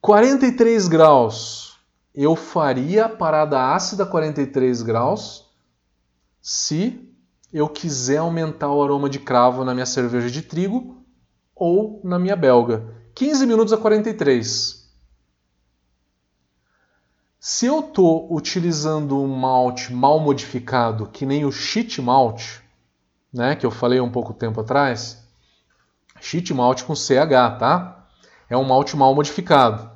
[0.00, 1.76] 43 graus.
[2.14, 5.50] Eu faria a parada ácida 43 graus
[6.40, 7.12] se
[7.52, 11.04] eu quiser aumentar o aroma de cravo na minha cerveja de trigo
[11.54, 12.94] ou na minha belga.
[13.14, 14.86] 15 minutos a 43.
[17.38, 22.60] Se eu estou utilizando um malte mal modificado, que nem o shit malt,
[23.36, 25.22] né, que eu falei um pouco tempo atrás,
[26.18, 28.06] cheat malt com CH, tá?
[28.48, 29.90] É um malte mal modificado,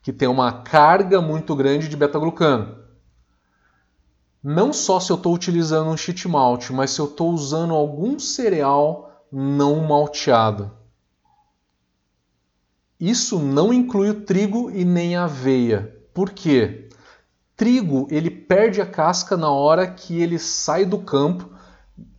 [0.00, 2.78] que tem uma carga muito grande de beta-glucano.
[4.42, 8.18] Não só se eu estou utilizando um cheat malt, mas se eu estou usando algum
[8.18, 10.70] cereal não malteado.
[12.98, 15.94] Isso não inclui o trigo e nem a aveia.
[16.14, 16.88] Por quê?
[17.54, 21.55] Trigo ele perde a casca na hora que ele sai do campo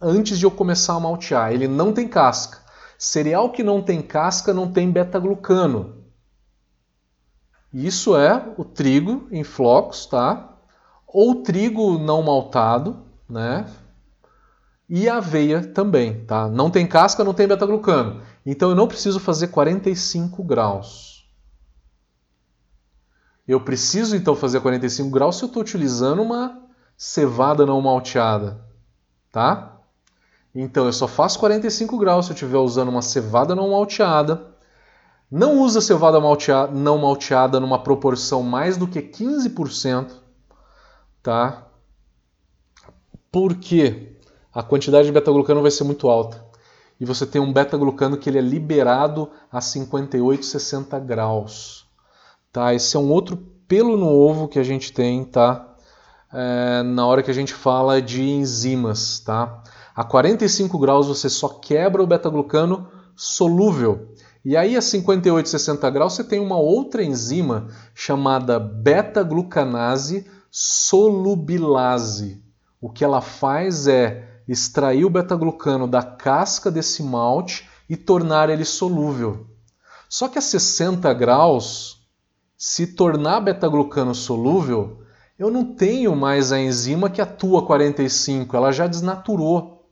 [0.01, 1.51] antes de eu começar a maltear.
[1.51, 2.59] Ele não tem casca.
[2.97, 6.03] Cereal que não tem casca não tem beta-glucano.
[7.73, 10.57] Isso é o trigo em flocos, tá?
[11.05, 13.65] Ou trigo não maltado, né?
[14.89, 16.47] E a aveia também, tá?
[16.47, 18.21] Não tem casca, não tem beta-glucano.
[18.45, 21.29] Então eu não preciso fazer 45 graus.
[23.47, 26.63] Eu preciso então fazer 45 graus se eu estou utilizando uma
[26.97, 28.66] cevada não malteada
[29.37, 29.81] tá?
[30.55, 34.47] Então eu só faço 45 graus se eu estiver usando uma cevada não malteada.
[35.29, 40.09] Não usa cevada malteada, não malteada numa proporção mais do que 15%,
[41.21, 41.67] tá?
[43.31, 44.15] Porque
[44.51, 46.43] a quantidade de beta-glucano vai ser muito alta.
[46.99, 51.87] E você tem um beta-glucano que ele é liberado a 58, 60 graus.
[52.51, 52.73] Tá?
[52.73, 55.66] Esse é um outro pelo no ovo que a gente tem, tá?
[56.31, 59.19] É, na hora que a gente fala de enzimas.
[59.19, 59.61] Tá?
[59.95, 64.13] A 45 graus você só quebra o beta-glucano solúvel.
[64.45, 72.41] E aí a 58, 60 graus você tem uma outra enzima chamada beta-glucanase solubilase.
[72.79, 78.63] O que ela faz é extrair o beta-glucano da casca desse malte e tornar ele
[78.63, 79.47] solúvel.
[80.09, 82.01] Só que a 60 graus,
[82.57, 85.01] se tornar beta-glucano solúvel,
[85.37, 89.87] eu não tenho mais a enzima que atua 45, ela já desnaturou.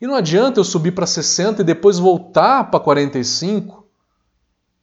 [0.00, 3.84] E não adianta eu subir para 60 e depois voltar para 45,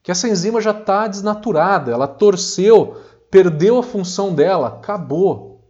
[0.04, 5.64] que essa enzima já está desnaturada, ela torceu, perdeu a função dela, acabou.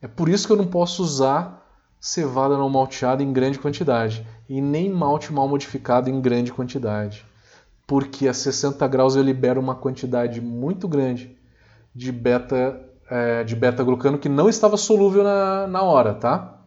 [0.00, 1.60] É por isso que eu não posso usar
[2.00, 7.24] cevada não malteada em grande quantidade e nem malte mal modificado em grande quantidade.
[7.92, 11.36] Porque a 60 graus eu libero uma quantidade muito grande
[11.94, 16.58] de beta é, de beta-glucano que não estava solúvel na, na hora, tá?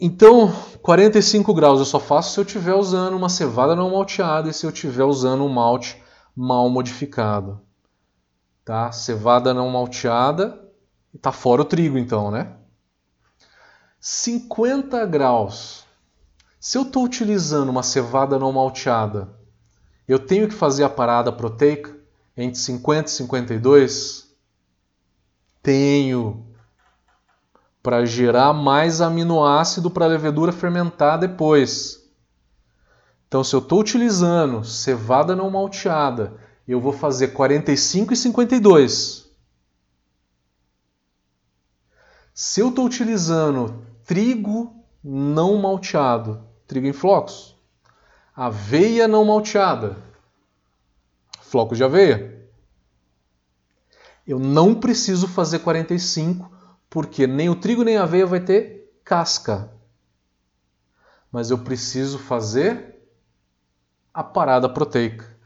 [0.00, 4.52] Então, 45 graus eu só faço se eu estiver usando uma cevada não malteada e
[4.52, 6.02] se eu estiver usando um malte
[6.34, 7.60] mal modificado.
[8.64, 8.90] Tá?
[8.90, 10.60] Cevada não malteada,
[11.22, 12.52] tá fora o trigo então, né?
[14.00, 15.85] 50 graus.
[16.68, 19.28] Se eu estou utilizando uma cevada não malteada,
[20.08, 21.96] eu tenho que fazer a parada proteica
[22.36, 24.36] entre 50 e 52?
[25.62, 26.44] Tenho
[27.80, 32.04] para gerar mais aminoácido para a levedura fermentar depois.
[33.28, 39.30] Então, se eu estou utilizando cevada não malteada, eu vou fazer 45 e 52.
[42.34, 44.74] Se eu estou utilizando trigo
[45.04, 47.56] não malteado, trigo em flocos,
[48.34, 49.96] aveia não malteada,
[51.40, 52.36] flocos de aveia,
[54.26, 56.50] eu não preciso fazer 45
[56.90, 59.70] porque nem o trigo nem a aveia vai ter casca.
[61.30, 62.96] Mas eu preciso fazer
[64.12, 65.36] a parada proteica.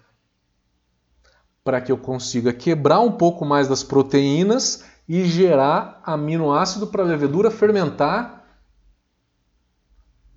[1.62, 7.06] Para que eu consiga quebrar um pouco mais das proteínas e gerar aminoácido para a
[7.06, 8.39] levedura fermentar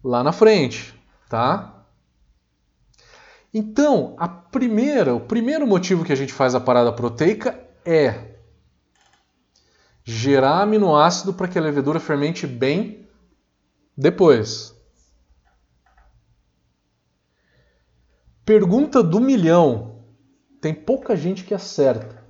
[0.03, 0.93] lá na frente,
[1.29, 1.85] tá?
[3.53, 8.33] Então, a primeira, o primeiro motivo que a gente faz a parada proteica é
[10.03, 13.07] gerar aminoácido para que a levedura fermente bem
[13.95, 14.75] depois.
[18.43, 20.03] Pergunta do milhão.
[20.59, 22.23] Tem pouca gente que acerta.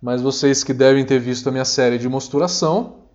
[0.00, 3.08] Mas vocês que devem ter visto a minha série de mosturação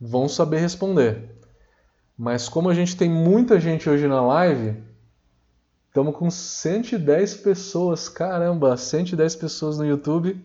[0.00, 1.39] vão saber responder.
[2.20, 4.76] Mas como a gente tem muita gente hoje na live,
[5.88, 8.10] estamos com 110 pessoas.
[8.10, 10.38] Caramba, 110 pessoas no YouTube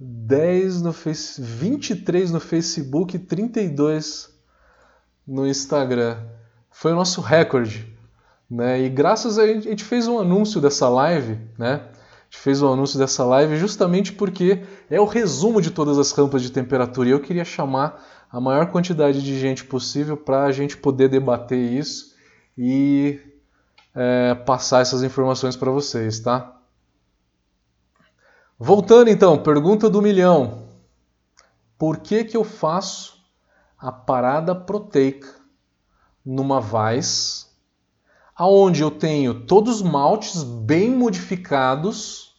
[0.00, 4.36] 10 no face, 23 no Facebook e 32
[5.24, 6.18] no Instagram.
[6.72, 7.96] Foi o nosso recorde.
[8.50, 8.82] Né?
[8.82, 11.82] E graças a a gente fez um anúncio dessa live, né?
[11.84, 15.98] A gente fez o um anúncio dessa live justamente porque é o resumo de todas
[15.98, 17.08] as rampas de temperatura.
[17.08, 21.58] E eu queria chamar a maior quantidade de gente possível para a gente poder debater
[21.58, 22.14] isso
[22.56, 23.20] e
[23.94, 26.56] é, passar essas informações para vocês, tá?
[28.58, 30.68] Voltando então, pergunta do milhão.
[31.78, 33.18] Por que, que eu faço
[33.78, 35.28] a parada proteica
[36.24, 37.48] numa vaz
[38.34, 42.36] aonde eu tenho todos os maltes bem modificados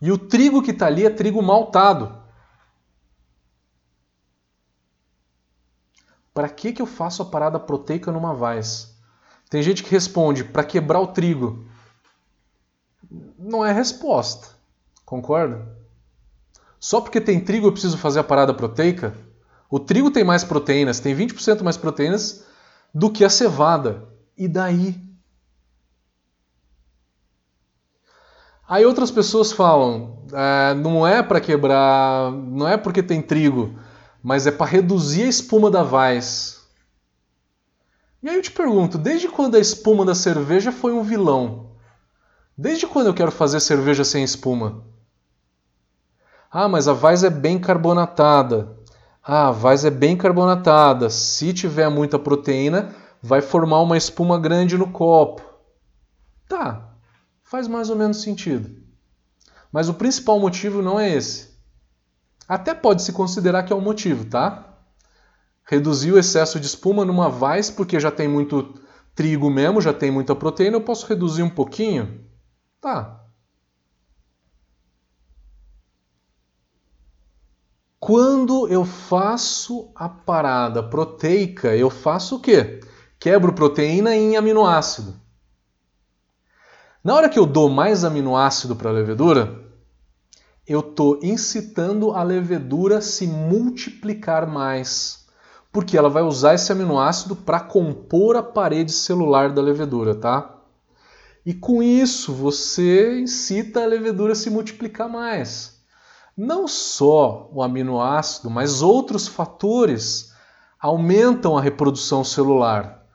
[0.00, 2.25] e o trigo que está ali é trigo maltado?
[6.36, 8.94] Para que, que eu faço a parada proteica numa vaz?
[9.48, 11.64] Tem gente que responde para quebrar o trigo.
[13.38, 14.48] Não é resposta.
[15.02, 15.66] Concorda?
[16.78, 19.14] Só porque tem trigo eu preciso fazer a parada proteica?
[19.70, 22.44] O trigo tem mais proteínas, tem 20% mais proteínas
[22.92, 24.06] do que a cevada.
[24.36, 24.94] E daí?
[28.68, 33.74] Aí outras pessoas falam, é, não é para quebrar, não é porque tem trigo,
[34.22, 36.66] mas é para reduzir a espuma da vaz.
[38.22, 41.70] E aí eu te pergunto, desde quando a espuma da cerveja foi um vilão?
[42.58, 44.84] Desde quando eu quero fazer cerveja sem espuma?
[46.50, 48.78] Ah, mas a Vais é bem carbonatada.
[49.22, 51.10] Ah, a Vais é bem carbonatada.
[51.10, 55.42] Se tiver muita proteína, vai formar uma espuma grande no copo.
[56.48, 56.94] Tá,
[57.42, 58.70] faz mais ou menos sentido.
[59.70, 61.55] Mas o principal motivo não é esse.
[62.48, 64.78] Até pode se considerar que é o um motivo, tá?
[65.64, 68.74] Reduzir o excesso de espuma numa Vais porque já tem muito
[69.14, 72.24] trigo mesmo, já tem muita proteína, eu posso reduzir um pouquinho?
[72.80, 73.26] Tá,
[78.06, 82.78] Quando eu faço a parada proteica, eu faço o quê?
[83.18, 85.16] Quebro proteína em aminoácido.
[87.02, 89.65] Na hora que eu dou mais aminoácido para a levedura,
[90.66, 95.26] eu estou incitando a levedura a se multiplicar mais,
[95.70, 100.56] porque ela vai usar esse aminoácido para compor a parede celular da levedura, tá?
[101.44, 105.80] E com isso você incita a levedura a se multiplicar mais.
[106.36, 110.32] Não só o aminoácido, mas outros fatores
[110.78, 113.06] aumentam a reprodução celular.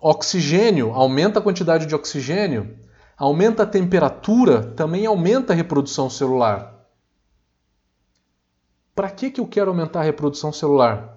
[0.00, 2.76] oxigênio, aumenta a quantidade de oxigênio,
[3.16, 6.74] aumenta a temperatura, também aumenta a reprodução celular.
[8.94, 11.14] Para que, que eu quero aumentar a reprodução celular?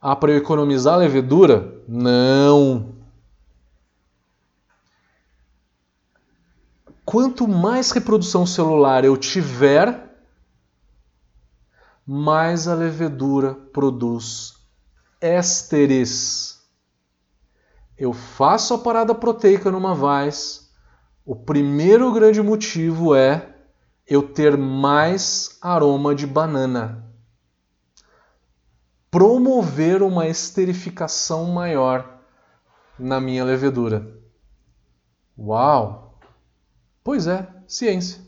[0.00, 1.82] Ah, para eu economizar a levedura?
[1.86, 2.94] Não.
[7.04, 10.08] Quanto mais reprodução celular eu tiver,
[12.06, 14.54] mais a levedura produz
[15.20, 16.57] ésteres.
[17.98, 20.70] Eu faço a parada proteica numa vaz.
[21.24, 23.56] O primeiro grande motivo é
[24.06, 27.04] eu ter mais aroma de banana.
[29.10, 32.20] Promover uma esterificação maior
[32.96, 34.16] na minha levedura.
[35.36, 36.20] Uau!
[37.02, 38.20] Pois é, ciência.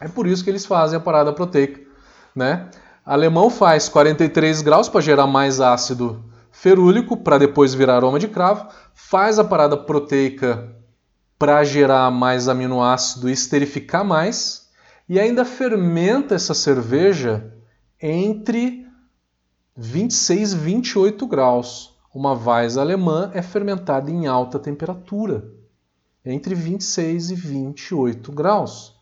[0.00, 1.80] É por isso que eles fazem a parada proteica,
[2.34, 2.70] né?
[3.04, 6.24] Alemão faz 43 graus para gerar mais ácido
[6.58, 10.74] ferúlico para depois virar aroma de cravo, faz a parada proteica
[11.38, 14.70] para gerar mais aminoácido e esterificar mais,
[15.06, 17.54] e ainda fermenta essa cerveja
[18.00, 18.86] entre
[19.76, 21.94] 26 e 28 graus.
[22.14, 25.44] Uma Weiss alemã é fermentada em alta temperatura,
[26.24, 28.94] entre 26 e 28 graus.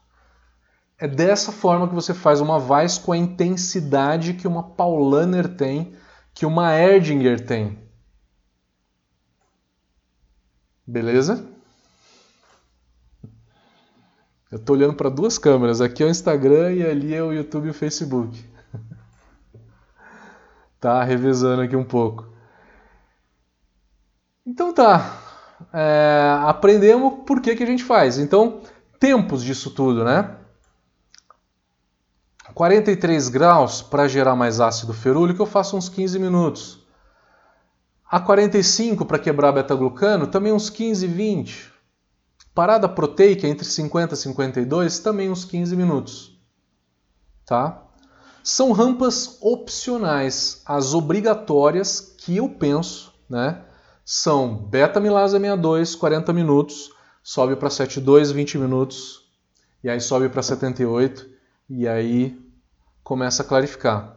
[0.99, 5.95] É dessa forma que você faz uma Weiss com a intensidade que uma Paulaner tem,
[6.35, 7.79] que uma Erdinger tem.
[10.87, 11.49] Beleza?
[14.51, 15.81] Eu estou olhando para duas câmeras.
[15.81, 18.45] Aqui é o Instagram e ali é o YouTube e o Facebook.
[20.81, 22.29] tá revezando aqui um pouco.
[24.45, 25.21] Então tá.
[25.73, 28.19] É, aprendemos por que, que a gente faz.
[28.19, 28.61] Então,
[28.99, 30.37] tempos disso tudo, né?
[32.55, 36.79] 43 graus para gerar mais ácido ferúlico, eu faço uns 15 minutos.
[38.09, 41.73] A 45 para quebrar beta-glucano, também uns 15, 20.
[42.55, 46.39] Parada proteica entre 50 e 52, também uns 15 minutos.
[47.45, 47.83] Tá?
[48.45, 50.63] São rampas opcionais.
[50.65, 53.63] As obrigatórias que eu penso, né?
[54.05, 59.25] São beta-milase 62, 40 minutos, sobe para 72, 20 minutos,
[59.83, 61.27] e aí sobe para 78,
[61.69, 62.44] e aí
[63.05, 64.17] começa a clarificar.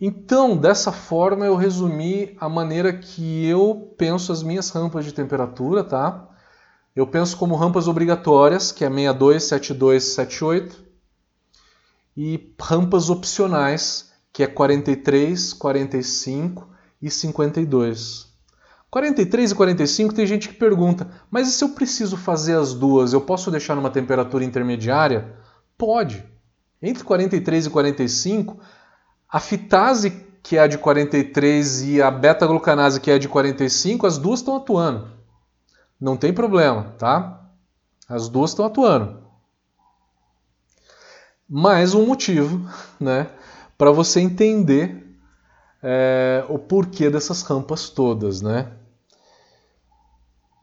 [0.00, 5.84] Então, dessa forma, eu resumi a maneira que eu penso as minhas rampas de temperatura,
[5.84, 6.28] tá?
[6.94, 10.84] Eu penso como rampas obrigatórias, que é 62, 72, 78,
[12.16, 16.68] e rampas opcionais, que é 43, 45
[17.00, 18.32] e 52.
[18.90, 23.14] 43 e 45 tem gente que pergunta, mas e se eu preciso fazer as duas,
[23.14, 25.34] eu posso deixar numa temperatura intermediária?
[25.78, 26.31] Pode.
[26.82, 28.58] Entre 43 e 45,
[29.28, 30.10] a fitase,
[30.42, 34.40] que é a de 43, e a beta-glucanase, que é a de 45, as duas
[34.40, 35.22] estão atuando
[36.02, 37.48] não tem problema, tá?
[38.08, 39.22] As duas estão atuando.
[41.48, 42.68] Mais um motivo,
[42.98, 43.30] né,
[43.78, 45.16] para você entender
[45.80, 48.72] é, o porquê dessas rampas todas, né?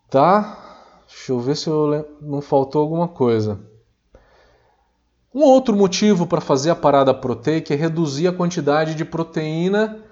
[0.10, 0.58] Tá?
[1.08, 3.62] Deixa eu ver se eu não faltou alguma coisa.
[5.34, 10.04] Um outro motivo para fazer a parada proteica é reduzir a quantidade de proteína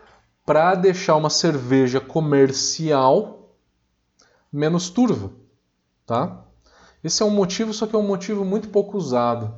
[0.46, 3.56] para deixar uma cerveja comercial
[4.54, 5.32] menos turva,
[6.06, 6.46] tá?
[7.04, 9.54] Esse é um motivo, só que é um motivo muito pouco usado.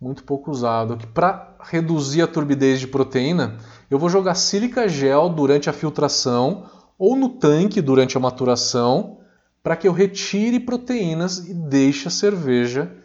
[0.00, 0.96] Muito pouco usado.
[0.96, 3.58] Que para reduzir a turbidez de proteína,
[3.90, 6.68] eu vou jogar sílica gel durante a filtração
[6.98, 9.18] ou no tanque durante a maturação,
[9.62, 13.03] para que eu retire proteínas e deixe a cerveja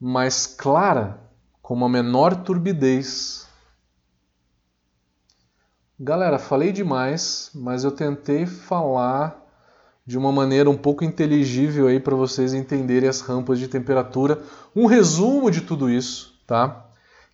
[0.00, 1.20] mais clara,
[1.60, 3.46] com uma menor turbidez.
[5.98, 9.46] Galera, falei demais, mas eu tentei falar
[10.06, 14.42] de uma maneira um pouco inteligível aí para vocês entenderem as rampas de temperatura.
[14.74, 16.86] Um resumo de tudo isso, tá?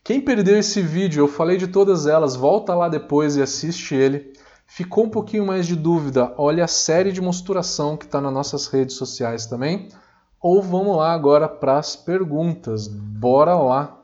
[0.03, 4.33] Quem perdeu esse vídeo, eu falei de todas elas, volta lá depois e assiste ele.
[4.67, 8.67] Ficou um pouquinho mais de dúvida, olha a série de mosturação que está nas nossas
[8.67, 9.89] redes sociais também.
[10.49, 12.87] Ou vamos lá agora para as perguntas.
[12.87, 14.01] Bora lá!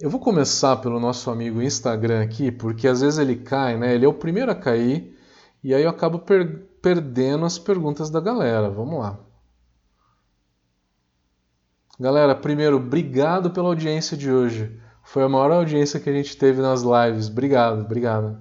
[0.00, 3.94] Eu vou começar pelo nosso amigo Instagram aqui, porque às vezes ele cai, né?
[3.94, 5.14] Ele é o primeiro a cair
[5.62, 8.70] e aí eu acabo per perdendo as perguntas da galera.
[8.70, 9.18] Vamos lá.
[12.00, 14.80] Galera, primeiro, obrigado pela audiência de hoje.
[15.02, 17.28] Foi a maior audiência que a gente teve nas lives.
[17.28, 18.38] Obrigado, obrigado.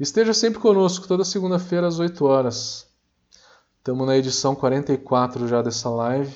[0.00, 2.95] Esteja sempre conosco, toda segunda-feira às 8 horas.
[3.86, 6.34] Estamos na edição 44 já dessa live.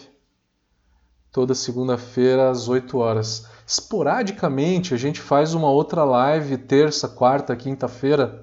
[1.32, 3.44] toda segunda-feira às 8 horas.
[3.66, 8.40] Esporadicamente a gente faz uma outra live terça, quarta, quinta-feira,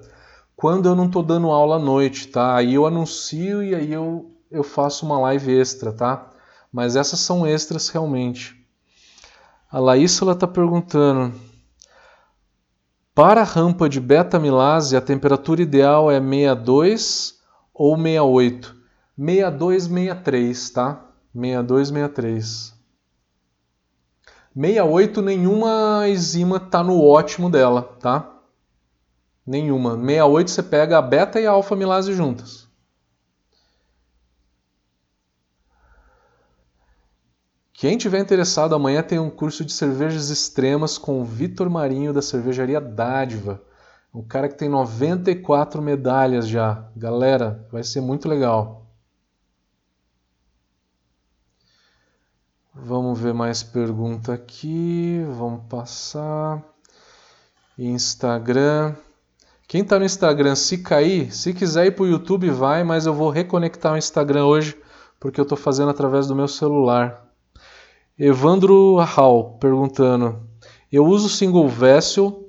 [0.54, 2.54] quando eu não estou dando aula à noite, tá?
[2.54, 6.28] Aí eu anuncio e aí eu, eu faço uma live extra, tá?
[6.70, 8.62] Mas essas são extras realmente.
[9.72, 11.32] A Laísa está perguntando.
[13.14, 17.38] Para a rampa de beta-milase, a temperatura ideal é 62
[17.72, 18.76] ou 68?
[19.18, 21.04] 62, 63, tá?
[21.34, 22.74] 62, 63.
[24.54, 28.32] 68, nenhuma enzima está no ótimo dela, tá?
[29.44, 29.96] Nenhuma.
[29.96, 32.68] 68 você pega a beta e a alfa milase juntas.
[37.72, 42.22] Quem tiver interessado, amanhã tem um curso de cervejas extremas com o Vitor Marinho da
[42.22, 43.62] cervejaria Dádiva.
[44.14, 46.88] Um cara que tem 94 medalhas já.
[46.96, 48.87] Galera, vai ser muito legal.
[52.80, 55.20] Vamos ver mais pergunta aqui.
[55.36, 56.62] Vamos passar.
[57.76, 58.94] Instagram.
[59.66, 63.12] Quem está no Instagram, se cair, se quiser ir para o YouTube, vai, mas eu
[63.12, 64.76] vou reconectar o Instagram hoje
[65.18, 67.28] porque eu estou fazendo através do meu celular.
[68.16, 70.40] Evandro Hall perguntando:
[70.90, 72.46] Eu uso single vessel,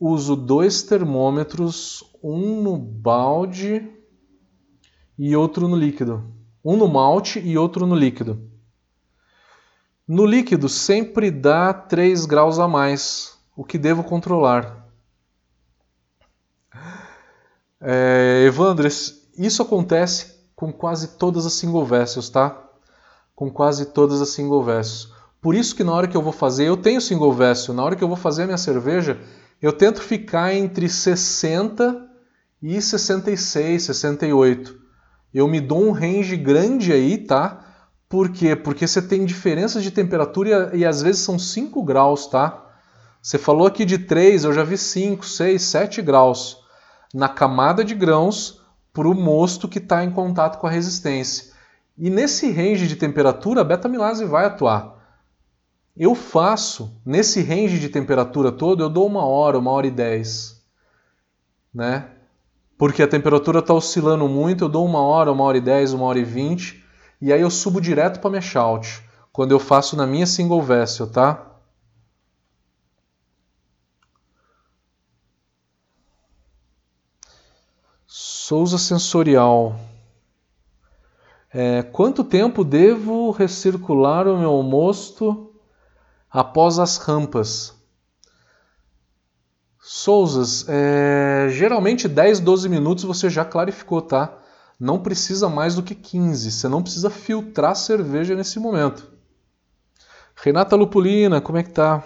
[0.00, 3.88] uso dois termômetros, um no balde
[5.16, 6.24] e outro no líquido.
[6.62, 8.49] Um no malte e outro no líquido.
[10.12, 14.84] No líquido sempre dá 3 graus a mais, o que devo controlar.
[17.80, 22.60] É, Evandro, isso acontece com quase todas as single vessels, tá?
[23.36, 25.12] com quase todas as single vessels.
[25.40, 27.94] Por isso que na hora que eu vou fazer, eu tenho single vessel, na hora
[27.94, 29.16] que eu vou fazer a minha cerveja,
[29.62, 32.10] eu tento ficar entre 60
[32.60, 34.76] e 66, 68.
[35.32, 37.69] Eu me dou um range grande aí, tá?
[38.10, 38.56] Por quê?
[38.56, 42.66] Porque você tem diferenças de temperatura e, e às vezes são 5 graus, tá?
[43.22, 46.58] Você falou aqui de 3, eu já vi 5, 6, 7 graus
[47.14, 48.60] na camada de grãos
[48.92, 51.52] para o mosto que está em contato com a resistência.
[51.96, 54.98] E nesse range de temperatura, a beta-milase vai atuar.
[55.96, 60.60] Eu faço, nesse range de temperatura todo, eu dou uma hora, uma hora e dez.
[61.72, 62.08] Né?
[62.76, 66.06] Porque a temperatura está oscilando muito, eu dou uma hora, uma hora e dez, uma
[66.06, 66.79] hora e vinte,
[67.20, 69.02] e aí eu subo direto para minha shout,
[69.32, 71.46] quando eu faço na minha single vessel, tá?
[78.06, 79.78] Souza Sensorial.
[81.52, 85.52] É, quanto tempo devo recircular o meu mosto
[86.30, 87.74] após as rampas?
[89.80, 94.39] Souzas, é, geralmente 10, 12 minutos você já clarificou, tá?
[94.80, 96.50] Não precisa mais do que 15.
[96.50, 99.12] Você não precisa filtrar cerveja nesse momento.
[100.34, 102.02] Renata Lupulina, como é que tá?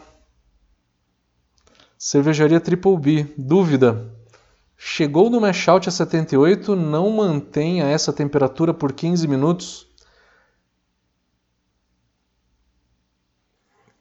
[1.97, 3.35] Cervejaria Triple B.
[3.39, 4.13] Dúvida.
[4.77, 9.87] Chegou no mash out a 78, não mantenha essa temperatura por 15 minutos.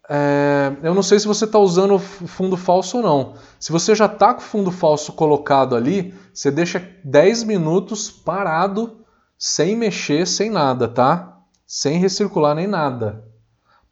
[0.09, 3.33] É, eu não sei se você está usando fundo falso ou não.
[3.59, 8.97] Se você já está com o fundo falso colocado ali, você deixa 10 minutos parado,
[9.37, 11.39] sem mexer, sem nada, tá?
[11.65, 13.25] Sem recircular nem nada.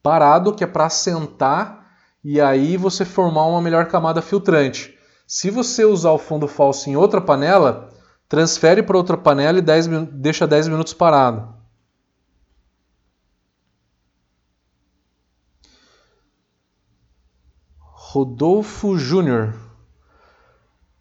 [0.03, 1.85] Parado, que é para assentar
[2.23, 4.97] e aí você formar uma melhor camada filtrante.
[5.25, 7.89] Se você usar o fundo falso em outra panela,
[8.27, 11.60] transfere para outra panela e 10, deixa 10 minutos parado.
[18.13, 19.53] Rodolfo Júnior.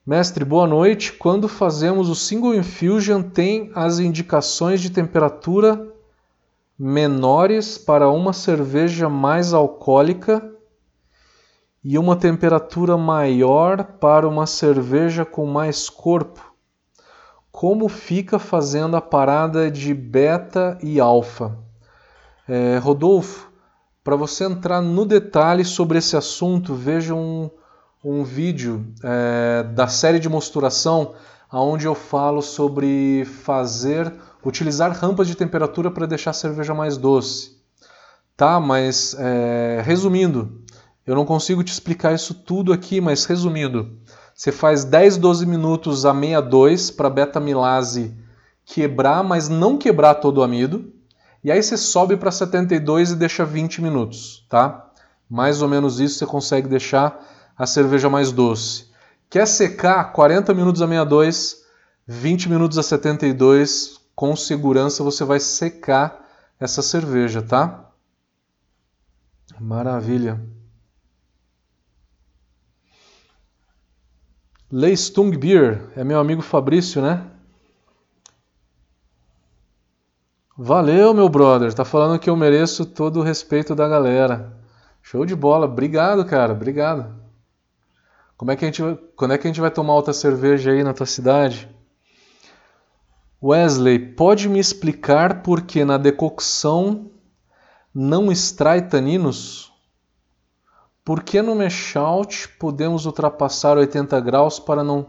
[0.07, 1.13] Mestre, boa noite.
[1.13, 5.93] Quando fazemos o Single Infusion, tem as indicações de temperatura
[6.79, 10.55] menores para uma cerveja mais alcoólica
[11.83, 16.55] e uma temperatura maior para uma cerveja com mais corpo.
[17.51, 21.59] Como fica fazendo a parada de beta e alfa?
[22.47, 23.50] É, Rodolfo,
[24.11, 27.49] para você entrar no detalhe sobre esse assunto, veja um,
[28.05, 31.15] um vídeo é, da série de mosturação
[31.49, 34.13] onde eu falo sobre fazer,
[34.45, 37.57] utilizar rampas de temperatura para deixar a cerveja mais doce.
[38.37, 40.61] Tá, mas é, resumindo,
[41.07, 43.97] eu não consigo te explicar isso tudo aqui, mas resumindo,
[44.35, 48.13] você faz 10, 12 minutos a 62 para beta-milase
[48.65, 50.99] quebrar, mas não quebrar todo o amido.
[51.43, 54.91] E aí você sobe para 72 e deixa 20 minutos, tá?
[55.29, 57.19] Mais ou menos isso você consegue deixar
[57.57, 58.91] a cerveja mais doce.
[59.29, 61.65] Quer secar 40 minutos a 62,
[62.07, 66.29] 20 minutos a 72, com segurança você vai secar
[66.59, 67.91] essa cerveja, tá?
[69.59, 70.41] Maravilha.
[74.71, 77.27] Leistung Beer, é meu amigo Fabrício, né?
[80.63, 81.73] Valeu, meu brother.
[81.73, 84.53] Tá falando que eu mereço todo o respeito da galera.
[85.01, 85.65] Show de bola.
[85.65, 86.53] Obrigado, cara.
[86.53, 87.19] Obrigado.
[88.37, 88.83] Como é que a gente,
[89.17, 91.67] quando é que a gente vai tomar outra cerveja aí na tua cidade?
[93.43, 97.11] Wesley, pode me explicar por que na decocção
[97.95, 99.73] não extrai taninos?
[101.03, 105.07] Por que no mashout podemos ultrapassar 80 graus para não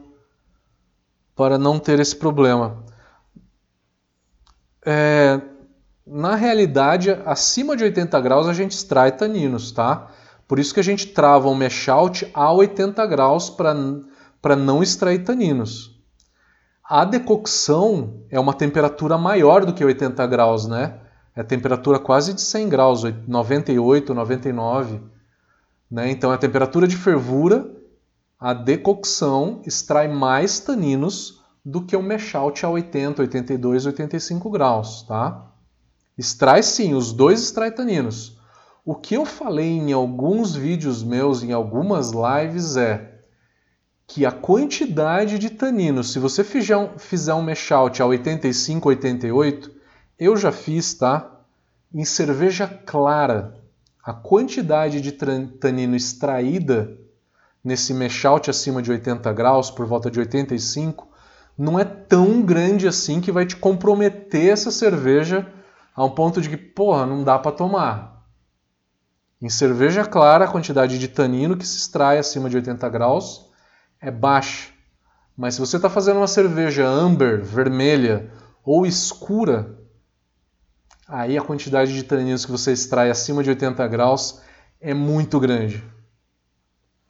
[1.36, 2.86] para não ter esse problema?
[4.86, 5.40] É,
[6.06, 10.10] na realidade, acima de 80 graus a gente extrai taninos, tá?
[10.48, 15.98] Por isso que a gente trava o mashout a 80 graus para não extrair taninos.
[16.84, 21.00] A decocção é uma temperatura maior do que 80 graus, né?
[21.34, 25.00] É temperatura quase de 100 graus, 98, 99.
[25.90, 26.12] Né?
[26.12, 27.72] Então, a temperatura de fervura,
[28.38, 35.04] a decocção extrai mais taninos do que o mash out a 80, 82, 85 graus,
[35.04, 35.52] tá?
[36.18, 38.40] Extrai sim, os dois extrai taninos.
[38.84, 43.20] O que eu falei em alguns vídeos meus, em algumas lives, é
[44.08, 48.90] que a quantidade de taninos, se você fizer um, fizer um mash out a 85,
[48.90, 49.72] 88,
[50.20, 51.42] eu já fiz, tá?
[51.94, 53.56] Em cerveja clara,
[54.04, 56.98] a quantidade de tanino extraída
[57.64, 61.11] nesse mash out acima de 80 graus, por volta de 85,
[61.58, 65.48] não é tão grande assim que vai te comprometer essa cerveja
[65.96, 68.26] a um ponto de que, porra, não dá para tomar.
[69.42, 73.50] Em cerveja clara, a quantidade de tanino que se extrai acima de 80 graus
[74.00, 74.70] é baixa.
[75.36, 78.32] Mas se você está fazendo uma cerveja amber, vermelha
[78.64, 79.80] ou escura,
[81.08, 84.42] aí a quantidade de taninos que você extrai acima de 80 graus
[84.80, 85.84] é muito grande.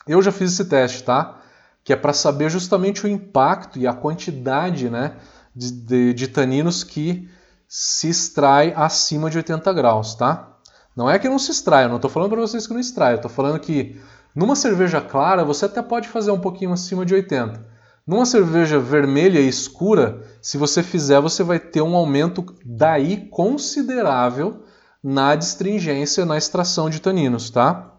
[0.07, 1.40] Eu já fiz esse teste, tá?
[1.83, 5.15] Que é para saber justamente o impacto e a quantidade né,
[5.55, 7.29] de, de, de taninos que
[7.67, 10.57] se extrai acima de 80 graus, tá?
[10.95, 13.13] Não é que não se extrai, eu não estou falando para vocês que não extrai,
[13.13, 13.99] eu estou falando que
[14.35, 17.65] numa cerveja clara você até pode fazer um pouquinho acima de 80.
[18.05, 24.63] Numa cerveja vermelha e escura, se você fizer, você vai ter um aumento daí considerável
[25.03, 27.90] na distringência, na extração de taninos, tá?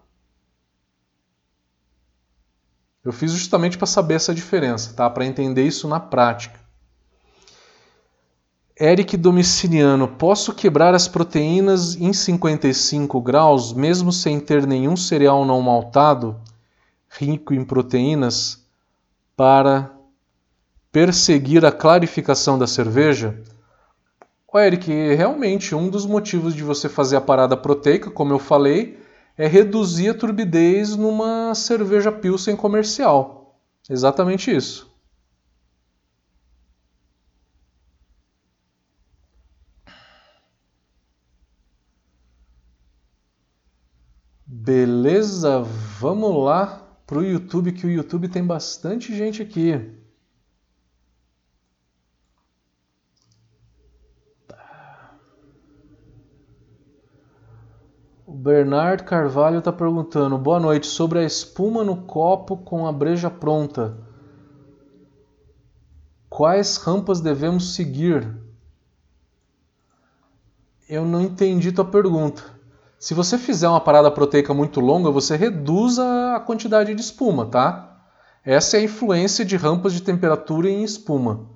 [3.05, 5.11] Eu fiz justamente para saber essa diferença, tá?
[5.11, 6.61] Para entender isso na prática.
[8.80, 15.61] Eric Domiciliano, posso quebrar as proteínas em 55 graus, mesmo sem ter nenhum cereal não
[15.61, 16.40] maltado,
[17.09, 18.64] rico em proteínas,
[19.36, 19.90] para
[20.90, 23.42] perseguir a clarificação da cerveja?
[24.53, 29.01] O Eric, realmente um dos motivos de você fazer a parada proteica, como eu falei,
[29.36, 33.60] é reduzir a turbidez numa cerveja Pilsen comercial.
[33.88, 34.90] Exatamente isso.
[44.46, 45.60] Beleza,
[45.98, 50.01] vamos lá para o YouTube, que o YouTube tem bastante gente aqui.
[58.32, 63.28] O Bernard Carvalho está perguntando: Boa noite, sobre a espuma no copo com a breja
[63.28, 63.98] pronta.
[66.30, 68.26] Quais rampas devemos seguir?
[70.88, 72.42] Eu não entendi tua pergunta.
[72.98, 78.02] Se você fizer uma parada proteica muito longa, você reduz a quantidade de espuma, tá?
[78.42, 81.50] Essa é a influência de rampas de temperatura em espuma.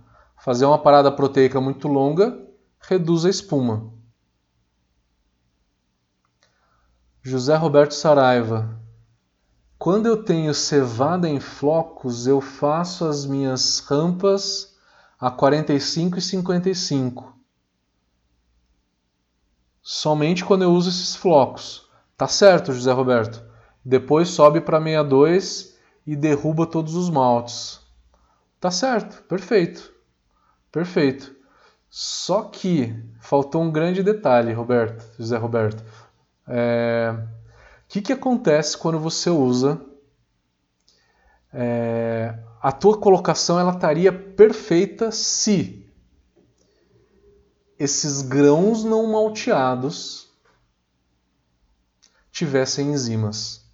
[0.45, 2.39] Fazer uma parada proteica muito longa
[2.87, 3.96] reduz a espuma.
[7.29, 8.81] José Roberto Saraiva.
[9.77, 14.77] Quando eu tenho cevada em flocos, eu faço as minhas rampas
[15.19, 17.37] a 45 e 55
[19.83, 21.91] somente quando eu uso esses flocos.
[22.17, 23.45] Tá certo, José Roberto.
[23.85, 27.81] Depois sobe para 62 e derruba todos os maltes.
[28.61, 29.93] Tá certo, perfeito.
[30.71, 31.35] Perfeito.
[31.91, 35.83] Só que faltou um grande detalhe, Roberto, José Roberto.
[36.49, 37.15] É...
[37.85, 39.81] O que, que acontece quando você usa
[41.53, 42.39] é...
[42.61, 45.87] a tua colocação ela estaria perfeita se
[47.79, 50.31] esses grãos não malteados
[52.33, 53.65] tivessem enzimas.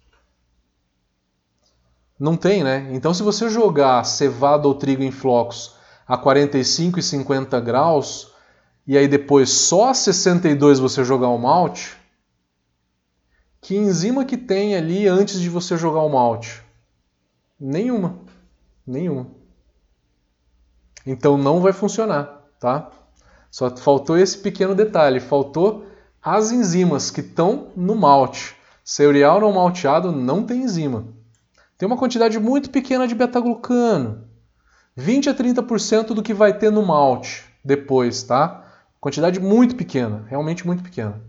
[2.19, 2.89] Não tem, né?
[2.91, 5.75] Então, se você jogar cevada ou trigo em flocos
[6.07, 8.31] a 45 e 50 graus,
[8.85, 11.97] e aí depois só a 62 você jogar o malte,
[13.63, 16.61] Que enzima que tem ali antes de você jogar o malte?
[17.57, 18.19] Nenhuma.
[18.85, 19.27] Nenhuma.
[21.07, 22.91] Então não vai funcionar, tá?
[23.49, 25.85] Só faltou esse pequeno detalhe, faltou
[26.21, 28.53] as enzimas que estão no malte.
[28.83, 31.05] Cereal não malteado não tem enzima.
[31.77, 34.25] Tem uma quantidade muito pequena de beta-glucano.
[34.93, 38.67] 20 a 30% do que vai ter no malte depois, tá?
[38.99, 41.21] Quantidade muito pequena, realmente muito pequena.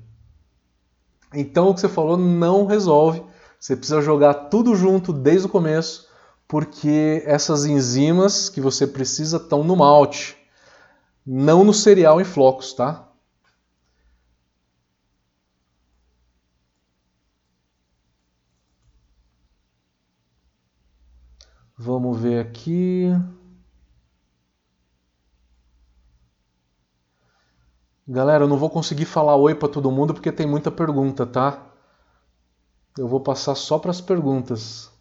[1.34, 3.22] Então o que você falou não resolve.
[3.58, 6.08] Você precisa jogar tudo junto desde o começo,
[6.46, 10.36] porque essas enzimas que você precisa estão no malte,
[11.26, 13.08] não no cereal em flocos, tá?
[21.76, 23.10] Vamos ver aqui.
[28.06, 31.66] Galera, eu não vou conseguir falar oi para todo mundo porque tem muita pergunta, tá?
[32.98, 34.92] Eu vou passar só para as perguntas.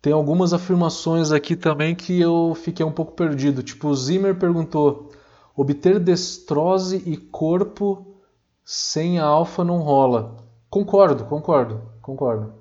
[0.00, 3.62] Tem algumas afirmações aqui também que eu fiquei um pouco perdido.
[3.62, 5.12] Tipo, o Zimmer perguntou:
[5.54, 8.16] obter destrose e corpo
[8.64, 10.36] sem a alfa não rola.
[10.70, 12.54] Concordo, concordo, concordo.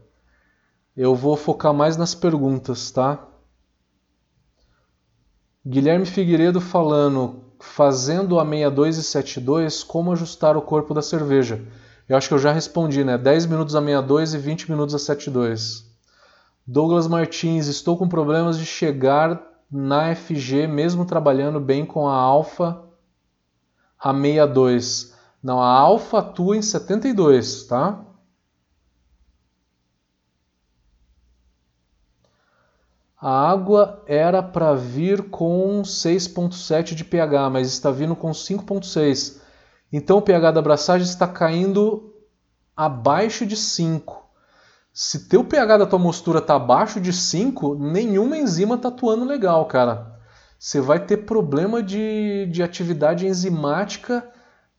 [0.97, 3.25] Eu vou focar mais nas perguntas, tá?
[5.67, 11.59] Guilherme Figueiredo falando, fazendo a 62 e 72, como ajustar o corpo da cerveja?
[12.07, 13.17] Eu acho que eu já respondi, né?
[13.17, 15.83] 10 minutos a 62 e 20 minutos a 72.
[16.67, 19.41] Douglas Martins, estou com problemas de chegar
[19.71, 22.83] na FG mesmo trabalhando bem com a Alfa
[23.99, 25.15] a 62.
[25.41, 28.05] Não, a Alfa atua em 72, tá?
[33.27, 39.37] A água era para vir com 6,7 de pH, mas está vindo com 5,6.
[39.91, 42.13] Então o pH da abraçagem está caindo
[42.77, 44.29] abaixo de 5.
[44.93, 49.65] Se teu pH da tua mostura está abaixo de 5, nenhuma enzima está atuando legal,
[49.65, 50.19] cara.
[50.59, 54.23] Você vai ter problema de, de atividade enzimática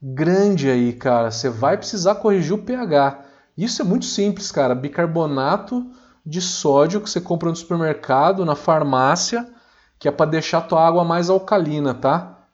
[0.01, 1.33] grande aí, cara.
[1.33, 3.25] Você vai precisar corrigir o pH.
[3.59, 4.73] Isso é muito simples, cara.
[4.73, 5.85] Bicarbonato
[6.27, 9.49] de sódio que você compra no supermercado, na farmácia,
[9.97, 12.49] que é para deixar a tua água mais alcalina, tá?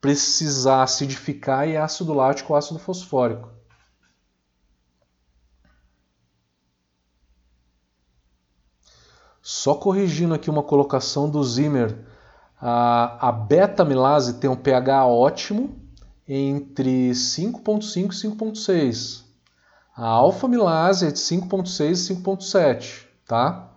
[0.00, 3.48] Precisar acidificar e ácido lático ou ácido fosfórico.
[9.40, 12.04] Só corrigindo aqui uma colocação do Zimmer,
[12.60, 15.80] a, a beta-milase tem um pH ótimo
[16.26, 19.24] entre 5.5 e 5.6.
[19.96, 23.72] A alfa-milase é de 5.6 e 5.7 tá?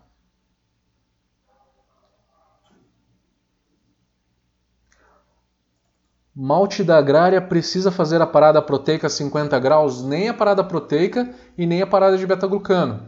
[6.37, 11.33] Malte da agrária precisa fazer a parada proteica a 50 graus, nem a parada proteica
[11.57, 13.07] e nem a parada de beta-glucano.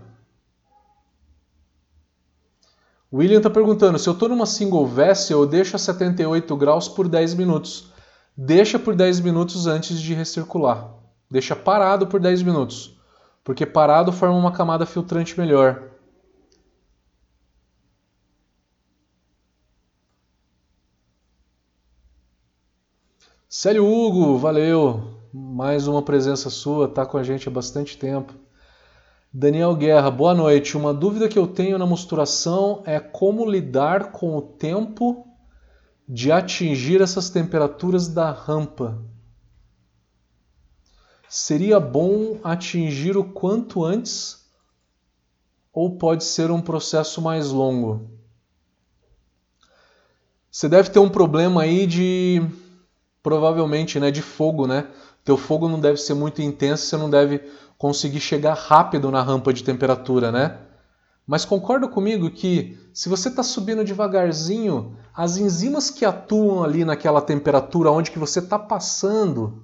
[3.11, 7.09] William está perguntando, se eu estou numa single vessel, eu deixo a 78 graus por
[7.09, 7.91] 10 minutos.
[8.35, 10.93] Deixa por 10 minutos antes de recircular.
[11.29, 12.97] Deixa parado por 10 minutos,
[13.43, 15.86] porque parado forma uma camada filtrante melhor.
[23.49, 25.21] Célio Hugo, valeu.
[25.31, 28.33] Mais uma presença sua, tá com a gente há bastante tempo.
[29.31, 30.75] Daniel Guerra, boa noite.
[30.75, 35.25] Uma dúvida que eu tenho na mosturação é como lidar com o tempo
[36.05, 39.01] de atingir essas temperaturas da rampa.
[41.29, 44.45] Seria bom atingir o quanto antes
[45.71, 48.09] ou pode ser um processo mais longo?
[50.51, 52.45] Você deve ter um problema aí de
[53.27, 54.87] provavelmente né, de fogo, né?
[55.25, 57.41] Teu fogo não deve ser muito intenso, você não deve
[57.77, 60.55] conseguir chegar rápido na rampa de temperatura, né?
[61.27, 67.19] Mas concorda comigo que se você está subindo devagarzinho, as enzimas que atuam ali naquela
[67.19, 69.61] temperatura onde que você está passando,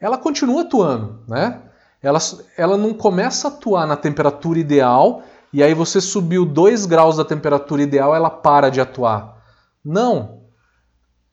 [0.00, 1.60] ela continua atuando, né?
[2.02, 2.18] Ela,
[2.56, 5.22] ela não começa a atuar na temperatura ideal
[5.52, 9.36] e aí você subiu 2 graus da temperatura ideal, ela para de atuar.
[9.84, 10.39] Não,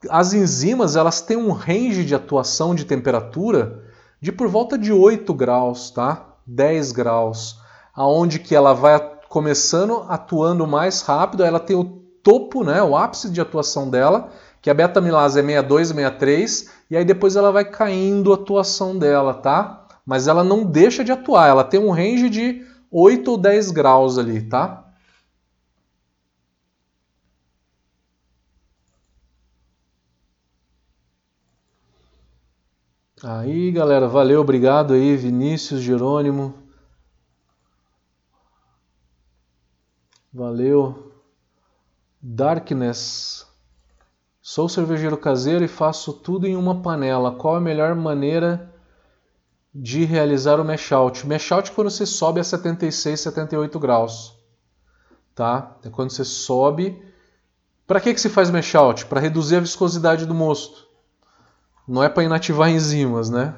[0.10, 3.84] as enzimas elas têm um range de atuação de temperatura
[4.22, 6.36] de por volta de 8 graus, tá?
[6.46, 7.60] 10 graus,
[7.96, 11.84] aonde que ela vai começando atuando mais rápido, ela tem o
[12.24, 14.30] topo, né, o ápice de atuação dela,
[14.62, 19.34] que a beta-milase é 62, 63, e aí depois ela vai caindo a atuação dela,
[19.34, 19.86] tá?
[20.06, 24.18] Mas ela não deixa de atuar, ela tem um range de 8 ou 10 graus
[24.18, 24.87] ali, tá?
[33.24, 36.54] Aí, galera, valeu, obrigado aí, Vinícius, Jerônimo.
[40.32, 41.14] Valeu.
[42.22, 43.48] Darkness.
[44.40, 47.32] Sou cervejeiro caseiro e faço tudo em uma panela.
[47.32, 48.72] Qual a melhor maneira
[49.74, 51.26] de realizar o mash out?
[51.26, 54.38] Mash out é quando você sobe a 76, 78 graus.
[55.34, 55.76] Tá?
[55.84, 57.04] É quando você sobe.
[57.88, 59.08] Para que, que se faz mash out?
[59.08, 60.87] Para reduzir a viscosidade do mosto.
[61.88, 63.56] Não é para inativar enzimas, né?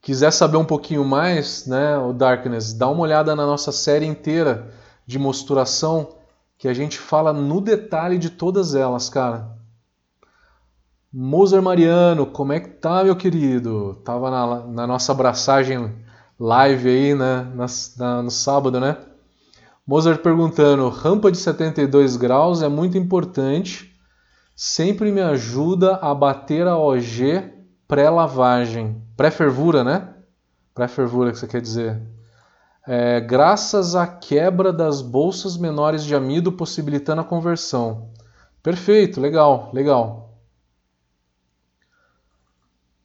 [0.00, 4.72] Quiser saber um pouquinho mais, né, o Darkness, dá uma olhada na nossa série inteira
[5.04, 6.14] de mosturação
[6.56, 9.56] que a gente fala no detalhe de todas elas, cara.
[11.12, 14.00] Moser Mariano, como é que tá, meu querido?
[14.04, 15.92] Tava na, na nossa abraçagem
[16.38, 17.66] live aí, né, na,
[17.96, 18.96] na, no sábado, né?
[19.86, 23.95] Moser perguntando, rampa de 72 graus é muito importante,
[24.56, 27.52] sempre me ajuda a bater a OG
[27.86, 30.14] pré-lavagem, pré-fervura, né?
[30.74, 32.02] Pré-fervura que você quer dizer
[32.86, 38.10] é, graças à quebra das bolsas menores de amido, possibilitando a conversão.
[38.62, 40.38] Perfeito, legal, legal.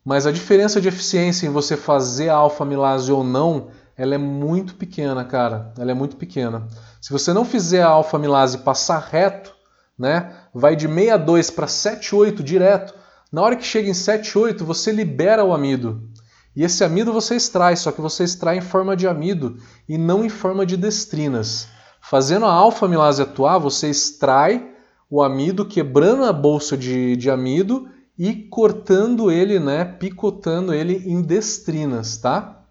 [0.06, 4.76] Mas a diferença de eficiência em você fazer a alfa-milase ou não, ela é muito
[4.76, 5.74] pequena, cara.
[5.78, 6.68] Ela é muito pequena.
[7.00, 9.56] Se você não fizer a alfa-milase passar reto,
[9.98, 12.94] né, vai de 62 para 78 direto,
[13.32, 16.10] na hora que chega em 78, você libera o amido.
[16.54, 20.26] E esse amido você extrai, só que você extrai em forma de amido e não
[20.26, 21.68] em forma de destrinas.
[22.02, 24.70] Fazendo a alfa-amilase atuar, você extrai
[25.10, 31.22] o amido, quebrando a bolsa de, de amido e cortando ele, né, picotando ele em
[31.22, 32.66] destrinas, tá?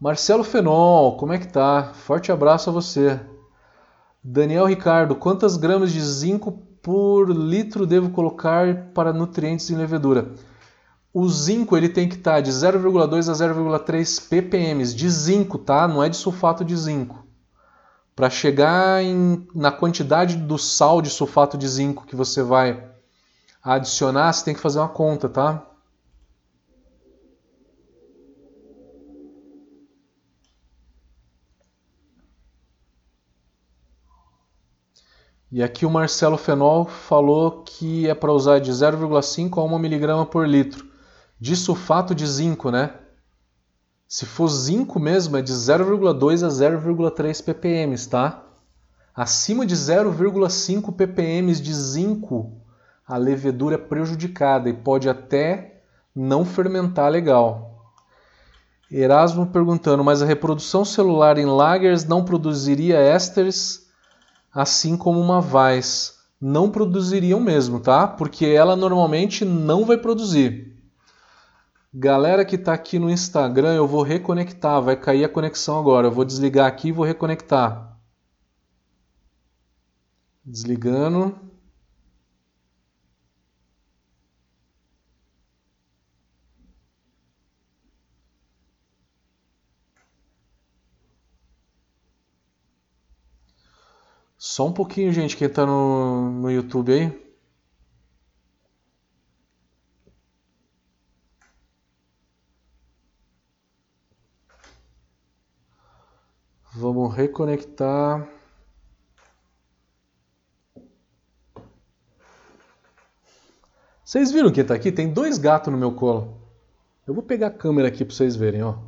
[0.00, 1.92] Marcelo Fenol, como é que tá?
[1.94, 3.20] Forte abraço a você.
[4.26, 6.50] Daniel Ricardo, quantas gramas de zinco
[6.80, 10.32] por litro devo colocar para nutrientes em levedura?
[11.12, 15.86] O zinco ele tem que estar tá de 0,2 a 0,3 ppm de zinco, tá?
[15.86, 17.22] Não é de sulfato de zinco.
[18.16, 22.82] Para chegar em, na quantidade do sal de sulfato de zinco que você vai
[23.62, 25.66] adicionar, você tem que fazer uma conta, tá?
[35.54, 40.26] E aqui o Marcelo Fenol falou que é para usar de 0,5 a 1 mg
[40.28, 40.84] por litro
[41.38, 42.92] de sulfato de zinco, né?
[44.08, 48.42] Se for zinco mesmo, é de 0,2 a 0,3 ppm, tá?
[49.14, 52.60] Acima de 0,5 ppm de zinco,
[53.06, 55.82] a levedura é prejudicada e pode até
[56.12, 57.92] não fermentar legal.
[58.90, 63.83] Erasmo perguntando, mas a reprodução celular em lagers não produziria ésteres
[64.54, 68.06] assim como uma Vice, não produziriam mesmo, tá?
[68.06, 70.72] Porque ela normalmente não vai produzir.
[71.92, 76.08] Galera que está aqui no Instagram, eu vou reconectar, vai cair a conexão agora.
[76.08, 77.96] Eu vou desligar aqui e vou reconectar.
[80.44, 81.38] Desligando.
[94.54, 97.36] Só um pouquinho, gente, quem tá no, no YouTube aí.
[106.72, 108.28] Vamos reconectar.
[114.04, 114.92] Vocês viram quem tá aqui?
[114.92, 116.40] Tem dois gatos no meu colo.
[117.04, 118.78] Eu vou pegar a câmera aqui para vocês verem, ó.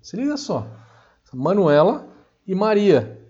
[0.00, 0.66] Se liga só.
[1.34, 2.08] Manuela
[2.46, 3.21] e Maria.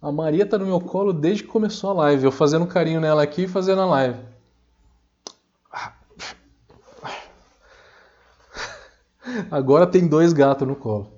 [0.00, 2.24] A Maria tá no meu colo desde que começou a live.
[2.24, 4.20] Eu fazendo carinho nela aqui e fazendo a live.
[9.50, 11.12] Agora tem dois gatos no colo.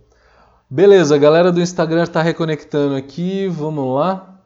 [0.68, 3.48] Beleza, a galera do Instagram está reconectando aqui.
[3.48, 4.40] Vamos lá.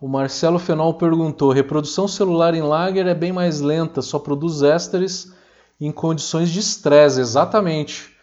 [0.00, 5.34] O Marcelo Fenol perguntou: reprodução celular em lager é bem mais lenta, só produz ésteres
[5.80, 7.20] em condições de estresse.
[7.20, 8.19] Exatamente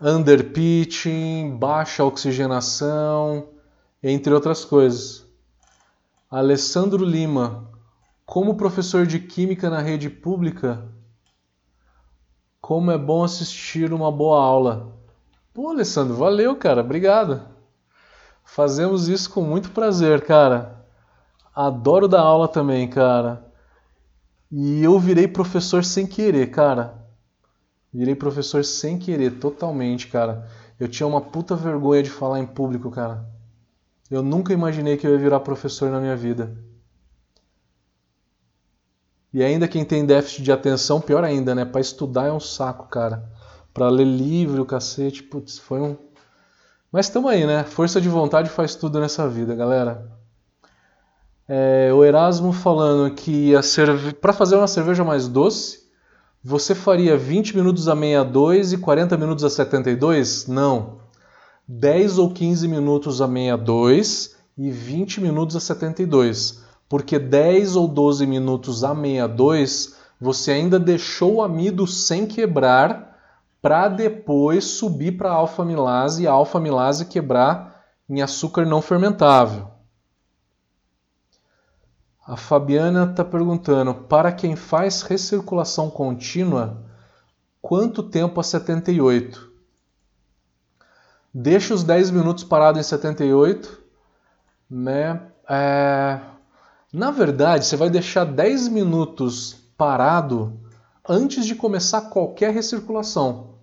[0.00, 3.48] underpitching, baixa oxigenação,
[4.02, 5.26] entre outras coisas.
[6.30, 7.70] Alessandro Lima,
[8.26, 10.88] como professor de química na rede pública,
[12.60, 14.92] como é bom assistir uma boa aula.
[15.52, 17.42] Pô, Alessandro, valeu, cara, obrigado.
[18.44, 20.84] Fazemos isso com muito prazer, cara.
[21.54, 23.44] Adoro dar aula também, cara.
[24.50, 27.03] E eu virei professor sem querer, cara.
[27.94, 30.48] Virei professor sem querer, totalmente, cara.
[30.80, 33.24] Eu tinha uma puta vergonha de falar em público, cara.
[34.10, 36.58] Eu nunca imaginei que eu ia virar professor na minha vida.
[39.32, 41.64] E ainda quem tem déficit de atenção, pior ainda, né?
[41.64, 43.30] Para estudar é um saco, cara.
[43.72, 45.96] Para ler livro, cacete, putz, foi um.
[46.90, 47.62] Mas estamos aí, né?
[47.62, 50.10] Força de vontade faz tudo nessa vida, galera.
[51.46, 53.52] É, o Erasmo falando que
[54.20, 55.83] para fazer uma cerveja mais doce,
[56.46, 60.46] você faria 20 minutos a 62 e 40 minutos a 72?
[60.46, 60.98] Não.
[61.66, 66.62] 10 ou 15 minutos a 62 e 20 minutos a 72.
[66.86, 73.18] Porque 10 ou 12 minutos a 62 você ainda deixou o amido sem quebrar
[73.62, 79.73] para depois subir para a alfa-milase e a alfa-milase quebrar em açúcar não fermentável.
[82.26, 86.82] A Fabiana está perguntando: para quem faz recirculação contínua,
[87.60, 89.52] quanto tempo a 78?
[91.32, 93.78] Deixa os 10 minutos parado em 78,
[94.70, 95.20] né?
[95.48, 96.20] É...
[96.92, 100.58] Na verdade, você vai deixar 10 minutos parado
[101.06, 103.56] antes de começar qualquer recirculação,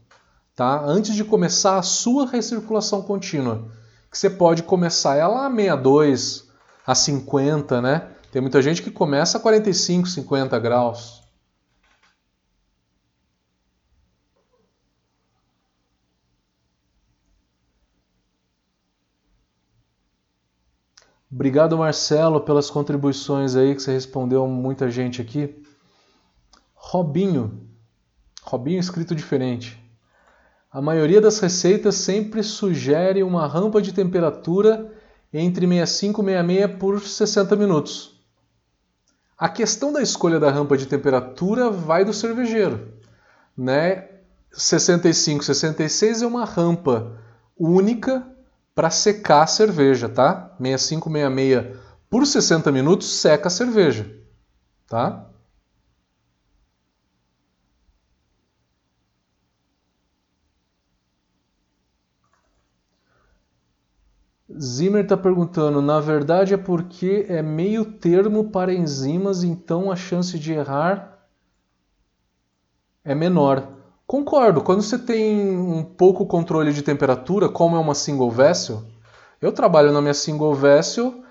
[0.53, 0.83] tá?
[0.83, 3.69] Antes de começar a sua recirculação contínua,
[4.11, 6.49] que você pode começar ela a 62,
[6.85, 8.10] a 50, né?
[8.31, 11.21] Tem muita gente que começa a 45, 50 graus.
[21.29, 25.63] Obrigado, Marcelo, pelas contribuições aí que você respondeu muita gente aqui.
[26.73, 27.67] Robinho.
[28.43, 29.77] Robinho escrito diferente.
[30.69, 34.93] A maioria das receitas sempre sugere uma rampa de temperatura
[35.33, 38.10] entre 65 e 66 por 60 minutos.
[39.41, 42.93] A questão da escolha da rampa de temperatura vai do cervejeiro,
[43.57, 44.07] né?
[44.51, 47.17] 65, 66 é uma rampa
[47.57, 48.23] única
[48.75, 50.55] para secar a cerveja, tá?
[50.61, 51.75] 65, 66
[52.07, 54.15] por 60 minutos seca a cerveja,
[54.87, 55.30] tá?
[64.61, 70.37] Zimmer está perguntando, na verdade é porque é meio termo para enzimas, então a chance
[70.37, 71.27] de errar
[73.03, 73.67] é menor.
[74.05, 78.83] Concordo, quando você tem um pouco controle de temperatura, como é uma single vessel,
[79.41, 81.23] eu trabalho na minha single vessel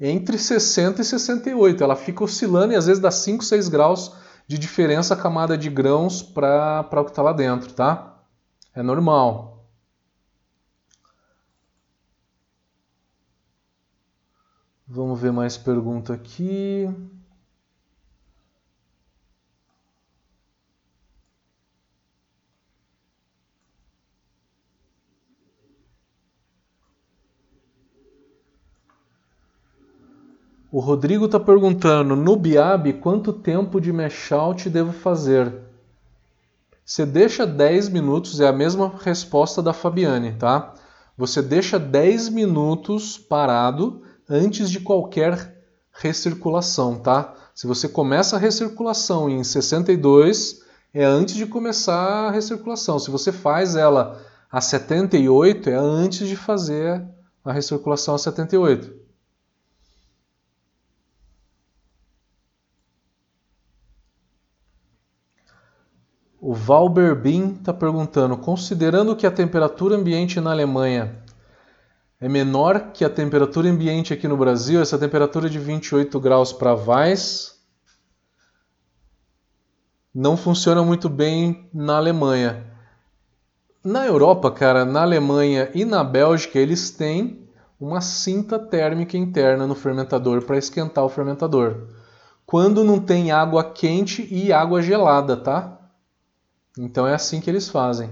[0.00, 1.84] entre 60 e 68.
[1.84, 4.14] Ela fica oscilando e às vezes dá 5, 6 graus
[4.46, 8.18] de diferença a camada de grãos para o que está lá dentro, tá?
[8.74, 9.57] É normal.
[14.90, 16.88] Vamos ver mais pergunta aqui.
[30.72, 35.54] O Rodrigo está perguntando: no Biab, quanto tempo de mesh out devo fazer?
[36.82, 40.72] Você deixa 10 minutos, é a mesma resposta da Fabiane, tá?
[41.14, 45.56] Você deixa 10 minutos parado antes de qualquer
[45.92, 47.34] recirculação, tá?
[47.54, 50.62] Se você começa a recirculação em 62,
[50.92, 52.98] é antes de começar a recirculação.
[52.98, 57.04] Se você faz ela a 78, é antes de fazer
[57.44, 58.98] a recirculação a 78.
[66.40, 71.22] O Valber Bin está perguntando: considerando que a temperatura ambiente na Alemanha
[72.20, 76.74] é menor que a temperatura ambiente aqui no Brasil, essa temperatura de 28 graus para
[76.74, 77.58] Weiss
[80.12, 82.66] não funciona muito bem na Alemanha.
[83.84, 87.48] Na Europa, cara, na Alemanha e na Bélgica, eles têm
[87.78, 91.86] uma cinta térmica interna no fermentador para esquentar o fermentador.
[92.44, 95.78] Quando não tem água quente e água gelada, tá?
[96.76, 98.10] Então é assim que eles fazem.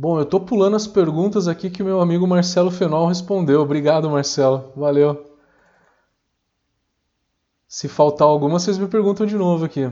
[0.00, 3.60] Bom, eu estou pulando as perguntas aqui que meu amigo Marcelo Fenol respondeu.
[3.60, 4.72] Obrigado, Marcelo.
[4.76, 5.26] Valeu.
[7.66, 9.90] Se faltar alguma, vocês me perguntam de novo aqui.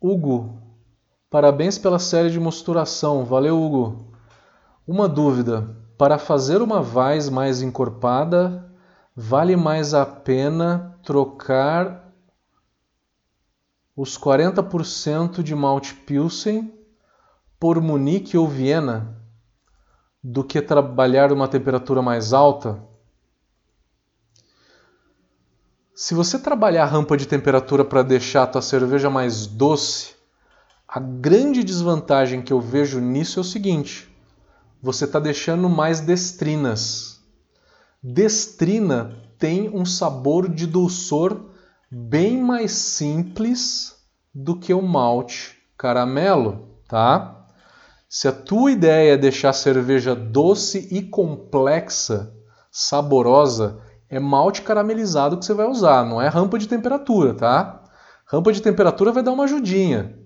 [0.00, 0.62] Hugo,
[1.28, 3.24] parabéns pela série de mosturação.
[3.24, 4.12] Valeu, Hugo.
[4.86, 5.87] Uma dúvida.
[5.98, 8.72] Para fazer uma vaz mais encorpada,
[9.16, 12.14] vale mais a pena trocar
[13.96, 16.72] os 40% de malte Pilsen
[17.58, 19.20] por Munique ou Viena
[20.22, 22.80] do que trabalhar uma temperatura mais alta?
[25.92, 30.14] Se você trabalhar a rampa de temperatura para deixar a tua cerveja mais doce,
[30.86, 34.07] a grande desvantagem que eu vejo nisso é o seguinte:
[34.82, 37.20] você está deixando mais destrinas.
[38.02, 41.50] Destrina tem um sabor de dulçor
[41.90, 43.96] bem mais simples
[44.34, 47.46] do que o malte caramelo, tá?
[48.08, 52.32] Se a tua ideia é deixar a cerveja doce e complexa,
[52.70, 57.84] saborosa, é malte caramelizado que você vai usar, não é rampa de temperatura, tá?
[58.26, 60.18] Rampa de temperatura vai dar uma ajudinha,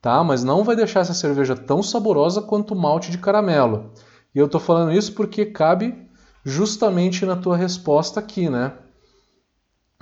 [0.00, 0.22] tá?
[0.24, 3.92] Mas não vai deixar essa cerveja tão saborosa quanto o malte de caramelo.
[4.34, 6.08] E eu estou falando isso porque cabe
[6.44, 8.72] justamente na tua resposta aqui, né?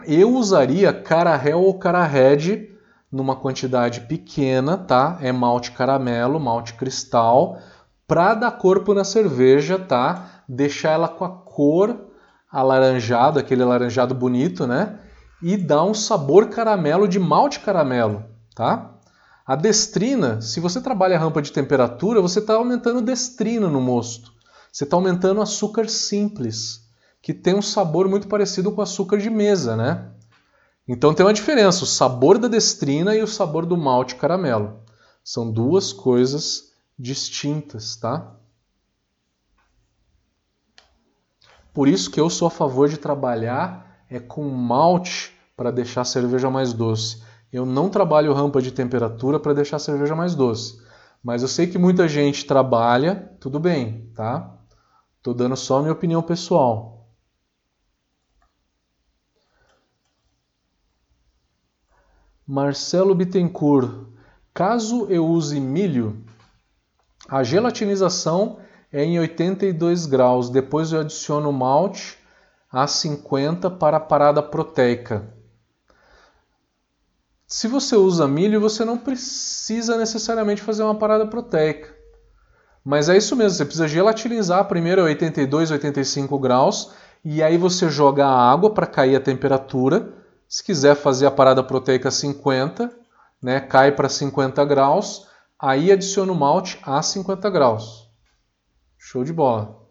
[0.06, 2.70] Eu usaria Carahel ou Carahed
[3.10, 5.18] numa quantidade pequena, tá?
[5.20, 7.58] É malte caramelo, malte cristal,
[8.06, 10.42] para dar corpo na cerveja, tá?
[10.48, 12.06] Deixar ela com a cor
[12.50, 15.00] alaranjada, aquele alaranjado bonito, né?
[15.42, 18.24] E dar um sabor caramelo de malte caramelo,
[18.54, 18.97] tá?
[19.48, 24.30] A destrina, se você trabalha a rampa de temperatura, você está aumentando destrina no mosto.
[24.70, 26.86] Você está aumentando açúcar simples,
[27.22, 30.10] que tem um sabor muito parecido com açúcar de mesa, né?
[30.86, 34.80] Então tem uma diferença, o sabor da destrina e o sabor do malte caramelo.
[35.24, 38.34] São duas coisas distintas, tá?
[41.72, 46.04] Por isso que eu sou a favor de trabalhar é com malte para deixar a
[46.04, 47.26] cerveja mais doce.
[47.52, 50.80] Eu não trabalho rampa de temperatura para deixar a cerveja mais doce.
[51.22, 54.56] Mas eu sei que muita gente trabalha, tudo bem, tá?
[55.22, 57.08] Tô dando só a minha opinião pessoal.
[62.46, 64.06] Marcelo Bittencourt.
[64.54, 66.24] Caso eu use milho,
[67.28, 68.58] a gelatinização
[68.90, 70.48] é em 82 graus.
[70.48, 72.16] Depois eu adiciono malte
[72.72, 75.37] a 50 para a parada proteica.
[77.48, 81.92] Se você usa milho, você não precisa necessariamente fazer uma parada proteica.
[82.84, 86.92] Mas é isso mesmo, você precisa gelatinizar primeiro a 82, 85 graus
[87.24, 90.12] e aí você joga a água para cair a temperatura
[90.48, 92.90] se quiser fazer a parada proteica 50,
[93.42, 95.28] né, cai para 50 graus,
[95.58, 98.10] aí adiciona o malte a 50 graus.
[98.96, 99.87] Show de bola.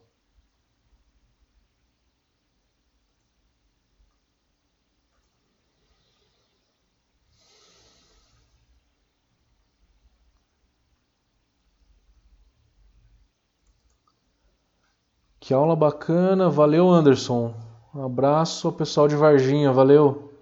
[15.48, 17.54] Que aula bacana, valeu Anderson.
[17.96, 20.34] Um abraço ao pessoal de Varginha, valeu.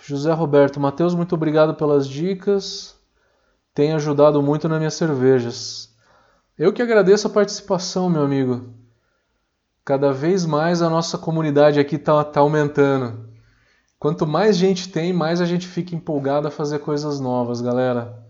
[0.00, 2.96] José Roberto, Matheus, muito obrigado pelas dicas.
[3.74, 5.92] Tem ajudado muito nas minhas cervejas.
[6.56, 8.72] Eu que agradeço a participação, meu amigo.
[9.84, 13.30] Cada vez mais a nossa comunidade aqui está tá aumentando.
[13.98, 18.24] Quanto mais gente tem, mais a gente fica empolgado a fazer coisas novas, galera.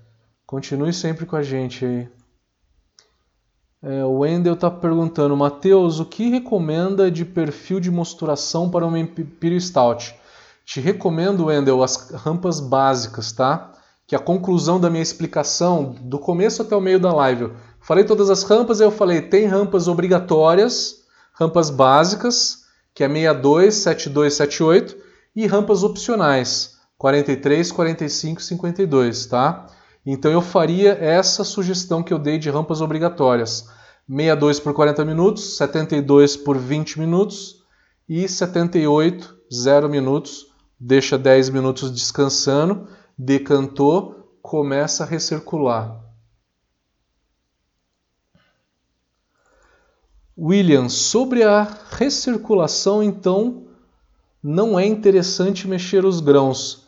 [0.46, 2.23] Continue sempre com a gente aí.
[3.86, 8.98] É, o Wendel está perguntando, Matheus, o que recomenda de perfil de mosturação para uma
[8.98, 10.14] Imperial Stout?
[10.64, 13.72] Te recomendo, Wendel, as rampas básicas, tá?
[14.06, 18.30] Que a conclusão da minha explicação, do começo até o meio da live, falei todas
[18.30, 21.04] as rampas, eu falei, tem rampas obrigatórias,
[21.34, 24.96] rampas básicas, que é 62, 72, 78,
[25.36, 29.66] e rampas opcionais, 43, 45, 52, tá?
[30.04, 33.68] Então eu faria essa sugestão que eu dei de rampas obrigatórias.
[34.06, 37.64] 62 por 40 minutos, 72 por 20 minutos
[38.08, 45.98] e 78, 0 minutos deixa 10 minutos descansando, decantou, começa a recircular.
[50.36, 53.68] William, sobre a recirculação, então,
[54.42, 56.83] não é interessante mexer os grãos.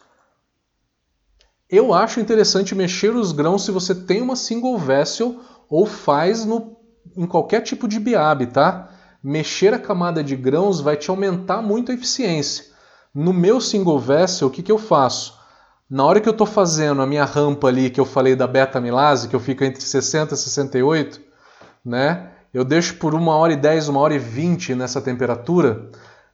[1.68, 6.76] Eu acho interessante mexer os grãos se você tem uma single vessel ou faz no,
[7.16, 8.88] em qualquer tipo de biab, tá?
[9.22, 12.66] Mexer a camada de grãos vai te aumentar muito a eficiência.
[13.12, 15.36] No meu single vessel, o que, que eu faço?
[15.90, 19.28] Na hora que eu estou fazendo a minha rampa ali, que eu falei da beta-amilase,
[19.28, 21.20] que eu fico entre 60 e 68,
[21.84, 22.30] né?
[22.54, 25.90] Eu deixo por uma hora e 10, uma hora e 20 nessa temperatura.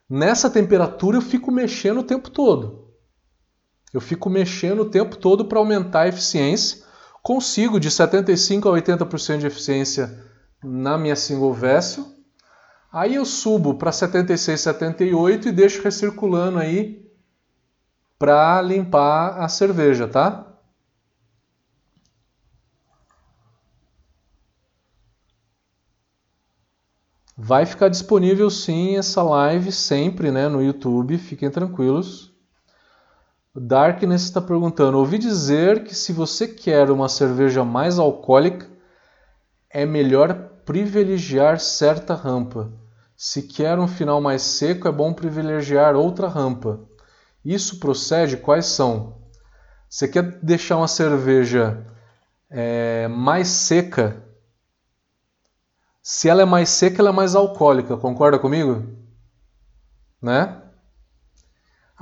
[0.07, 2.82] Nessa temperatura eu fico mexendo o tempo todo.
[3.93, 6.83] Eu fico mexendo o tempo todo para aumentar a eficiência.
[7.21, 10.25] Consigo de 75 a 80% de eficiência
[10.63, 12.05] na minha single vessel.
[12.91, 17.03] Aí eu subo para 76, 78 e deixo recirculando aí
[18.17, 20.47] para limpar a cerveja, tá?
[27.35, 32.32] Vai ficar disponível sim essa live sempre, né, no YouTube, fiquem tranquilos.
[33.55, 38.67] Darkness está perguntando: ouvi dizer que se você quer uma cerveja mais alcoólica,
[39.69, 40.33] é melhor
[40.65, 42.71] privilegiar certa rampa.
[43.15, 46.79] Se quer um final mais seco, é bom privilegiar outra rampa.
[47.45, 48.37] Isso procede?
[48.37, 49.21] Quais são?
[49.87, 51.85] Você quer deixar uma cerveja
[52.49, 54.23] é, mais seca?
[56.01, 57.97] Se ela é mais seca, ela é mais alcoólica.
[57.97, 58.83] Concorda comigo?
[60.21, 60.62] Né?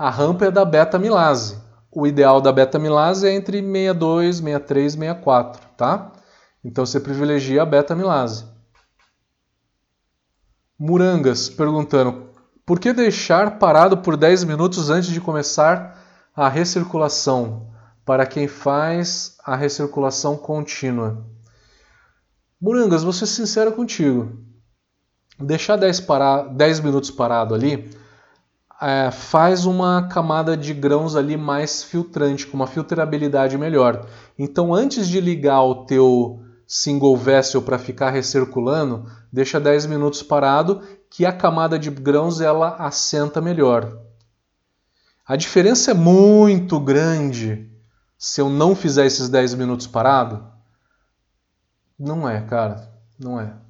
[0.02, 1.62] A rampa é da beta-milase.
[1.92, 6.12] O ideal da beta-milase é entre 62, 63 e 64, tá?
[6.66, 8.46] Então você privilegia a beta-milase.
[10.80, 12.32] Murangas perguntando:
[12.66, 15.96] por que deixar parado por 10 minutos antes de começar
[16.36, 17.70] a recirculação
[18.04, 21.24] para quem faz a recirculação contínua?
[22.60, 24.36] Murangas, vou ser sincero contigo.
[25.40, 26.42] Deixar 10, para...
[26.42, 28.01] 10 minutos parado ali
[28.82, 34.08] é, faz uma camada de grãos ali mais filtrante, com uma filtrabilidade melhor.
[34.38, 40.82] Então, antes de ligar o teu single vessel para ficar recirculando, deixa 10 minutos parado
[41.10, 44.00] que a camada de grãos ela assenta melhor.
[45.28, 47.70] A diferença é muito grande
[48.18, 50.44] se eu não fizer esses 10 minutos parado?
[52.00, 52.90] Não é, cara,
[53.20, 53.61] não é.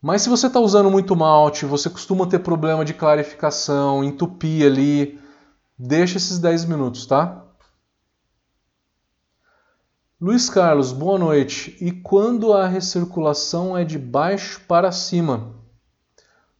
[0.00, 5.20] Mas se você está usando muito malte, você costuma ter problema de clarificação, entupir ali,
[5.78, 7.44] deixa esses 10 minutos, tá?
[10.18, 11.76] Luiz Carlos, boa noite.
[11.80, 15.54] E quando a recirculação é de baixo para cima,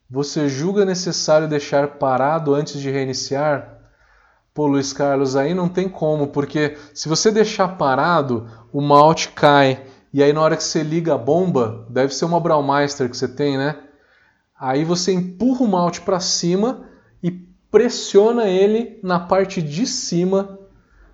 [0.09, 3.79] você julga necessário deixar parado antes de reiniciar?
[4.53, 9.87] Pô, Luiz Carlos, aí não tem como, porque se você deixar parado, o malte cai.
[10.12, 13.28] E aí na hora que você liga a bomba, deve ser uma Braumeister que você
[13.28, 13.77] tem, né?
[14.59, 16.87] Aí você empurra o malte para cima
[17.23, 17.31] e
[17.70, 20.59] pressiona ele na parte de cima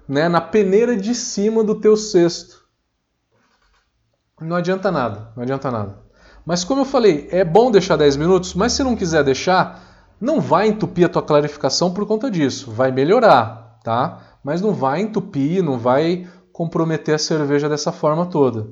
[0.08, 2.64] né, na peneira de cima do teu cesto.
[4.40, 5.98] Não adianta nada, não adianta nada.
[6.44, 9.82] Mas como eu falei, é bom deixar 10 minutos, mas se não quiser deixar,
[10.20, 12.70] não vai entupir a tua clarificação por conta disso.
[12.70, 14.20] Vai melhorar, tá?
[14.44, 18.68] Mas não vai entupir, não vai comprometer a cerveja dessa forma toda.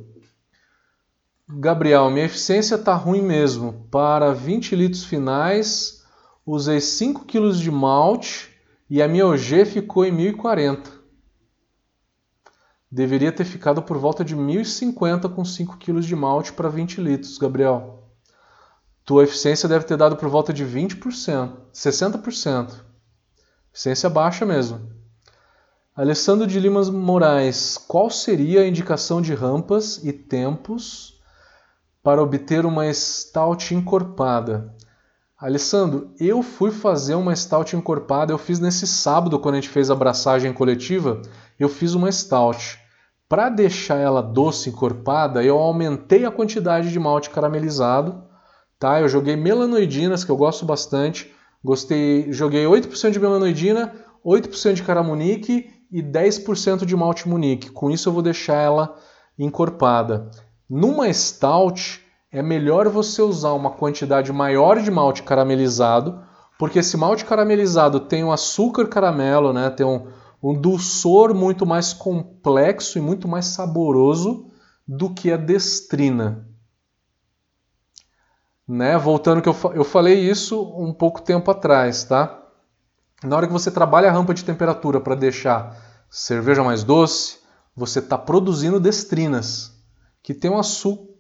[1.49, 3.87] Gabriel, minha eficiência está ruim mesmo.
[3.91, 6.05] Para 20 litros finais,
[6.45, 8.51] usei 5 kg de malte
[8.89, 11.05] e a minha OG ficou em 1040
[12.95, 17.37] deveria ter ficado por volta de 1.050 com 5 kg de malte para 20 litros,
[17.39, 18.05] Gabriel.
[19.05, 22.73] Tua eficiência deve ter dado por volta de 20%, 60%.
[23.73, 24.81] Eficiência baixa mesmo.
[25.97, 31.14] Alessandro de Limas Moraes, qual seria a indicação de rampas e tempos
[32.05, 34.75] para obter uma stout encorpada?
[35.39, 39.91] Alessandro, eu fui fazer uma stout encorpada, eu fiz nesse sábado quando a gente fez
[39.91, 41.23] a abraçagem coletiva,
[41.59, 42.79] eu fiz uma stout.
[43.27, 48.23] Para deixar ela doce encorpada, eu aumentei a quantidade de malte caramelizado.
[48.79, 49.01] Tá?
[49.01, 51.33] Eu joguei melanoidinas, que eu gosto bastante.
[51.65, 57.71] Gostei, joguei 8% de melanoidina, 8% de caramunique e 10% de malte munique.
[57.71, 58.95] Com isso eu vou deixar ela
[59.39, 60.31] encorpada.
[60.69, 62.01] Numa stout
[62.33, 66.23] é melhor você usar uma quantidade maior de malte caramelizado,
[66.59, 69.71] porque esse malte caramelizado tem um açúcar caramelo, né?
[69.71, 70.09] Tem um,
[70.43, 74.51] um dulçor muito mais complexo e muito mais saboroso
[74.87, 76.49] do que a destrina.
[78.67, 78.97] Né?
[78.97, 82.43] Voltando que eu, eu falei isso um pouco tempo atrás, tá?
[83.23, 85.77] Na hora que você trabalha a rampa de temperatura para deixar
[86.11, 87.39] cerveja mais doce,
[87.77, 89.74] você está produzindo destrinas,
[90.25, 90.59] que tem um,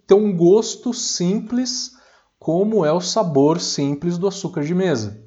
[0.07, 1.93] tem um gosto simples,
[2.39, 5.23] como é o sabor simples do açúcar de mesa.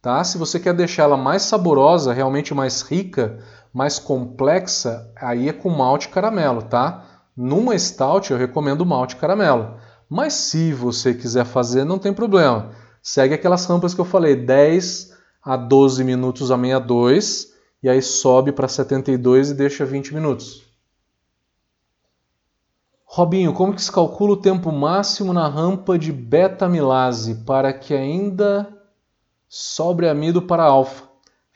[0.00, 0.22] Tá?
[0.22, 3.40] Se você quer deixar ela mais saborosa, realmente mais rica,
[3.74, 7.04] mais complexa, aí é com malte caramelo, tá?
[7.36, 9.74] Numa stout eu recomendo malte caramelo.
[10.08, 12.70] Mas se você quiser fazer, não tem problema.
[13.02, 15.12] Segue aquelas rampas que eu falei, 10
[15.42, 17.48] a 12 minutos a 62
[17.82, 20.67] e aí sobe para 72 e deixa 20 minutos.
[23.10, 28.68] Robinho, como que se calcula o tempo máximo na rampa de beta-milase para que ainda
[29.48, 31.04] sobre amido para alfa.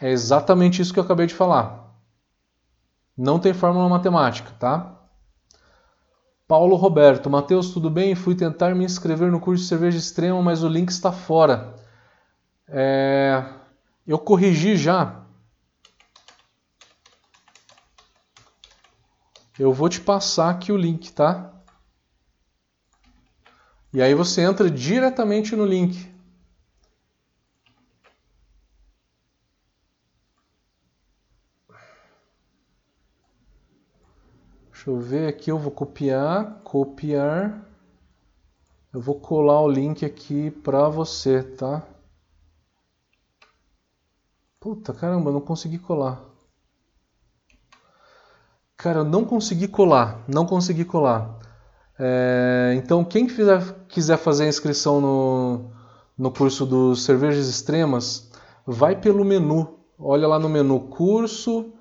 [0.00, 1.94] É exatamente isso que eu acabei de falar.
[3.14, 4.98] Não tem fórmula matemática, tá?
[6.48, 8.14] Paulo Roberto, Matheus, tudo bem?
[8.14, 11.74] Fui tentar me inscrever no curso de cerveja extrema, mas o link está fora.
[12.66, 13.44] É...
[14.06, 15.21] Eu corrigi já.
[19.62, 21.54] Eu vou te passar aqui o link, tá?
[23.92, 26.12] E aí você entra diretamente no link.
[34.72, 37.64] Deixa eu ver aqui, eu vou copiar, copiar.
[38.92, 41.86] Eu vou colar o link aqui para você, tá?
[44.58, 46.31] Puta, caramba, não consegui colar.
[48.76, 51.38] Cara, eu não consegui colar, não consegui colar.
[51.98, 55.70] É, então, quem fizer, quiser fazer a inscrição no,
[56.18, 58.30] no curso dos Cervejas Extremas,
[58.66, 59.78] vai pelo menu.
[59.98, 61.72] Olha lá no menu curso,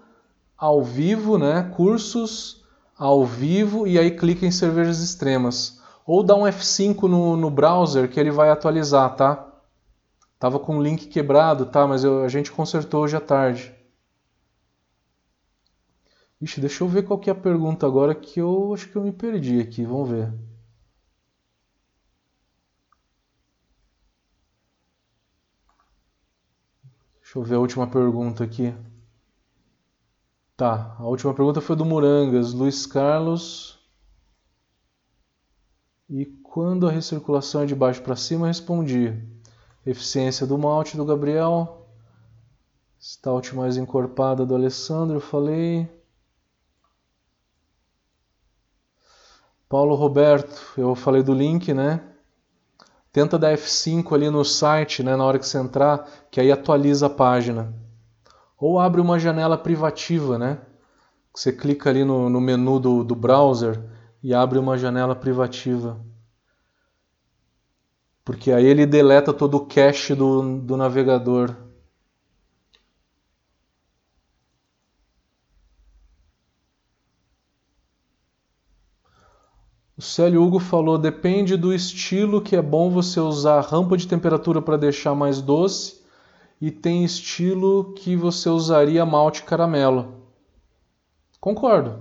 [0.55, 1.71] ao vivo, né?
[1.75, 2.63] Cursos,
[2.95, 5.81] ao vivo e aí clica em cervejas extremas.
[6.05, 9.47] Ou dá um F5 no, no browser que ele vai atualizar, tá?
[10.37, 11.87] Tava com o link quebrado, tá?
[11.87, 13.73] Mas eu, a gente consertou hoje à tarde.
[16.41, 19.03] Ixi, deixa eu ver qual que é a pergunta agora que eu acho que eu
[19.03, 19.85] me perdi aqui.
[19.85, 20.33] Vamos ver.
[27.21, 28.73] Deixa eu ver a última pergunta aqui.
[30.57, 33.79] Tá, a última pergunta foi do Murangas, Luiz Carlos.
[36.09, 39.13] E quando a recirculação é de baixo para cima, respondi.
[39.85, 41.87] Eficiência do malte do Gabriel.
[42.99, 46.00] Stout mais encorpada do Alessandro, eu falei.
[49.71, 52.01] Paulo Roberto, eu falei do link, né?
[53.09, 57.05] Tenta dar F5 ali no site, né, na hora que você entrar, que aí atualiza
[57.05, 57.73] a página.
[58.59, 60.59] Ou abre uma janela privativa, né?
[61.33, 63.81] Você clica ali no, no menu do, do browser
[64.21, 66.05] e abre uma janela privativa.
[68.25, 71.55] Porque aí ele deleta todo o cache do, do navegador.
[80.01, 84.59] O Célio Hugo falou: depende do estilo que é bom você usar rampa de temperatura
[84.59, 86.01] para deixar mais doce
[86.59, 90.25] e tem estilo que você usaria malte caramelo.
[91.39, 91.99] Concordo.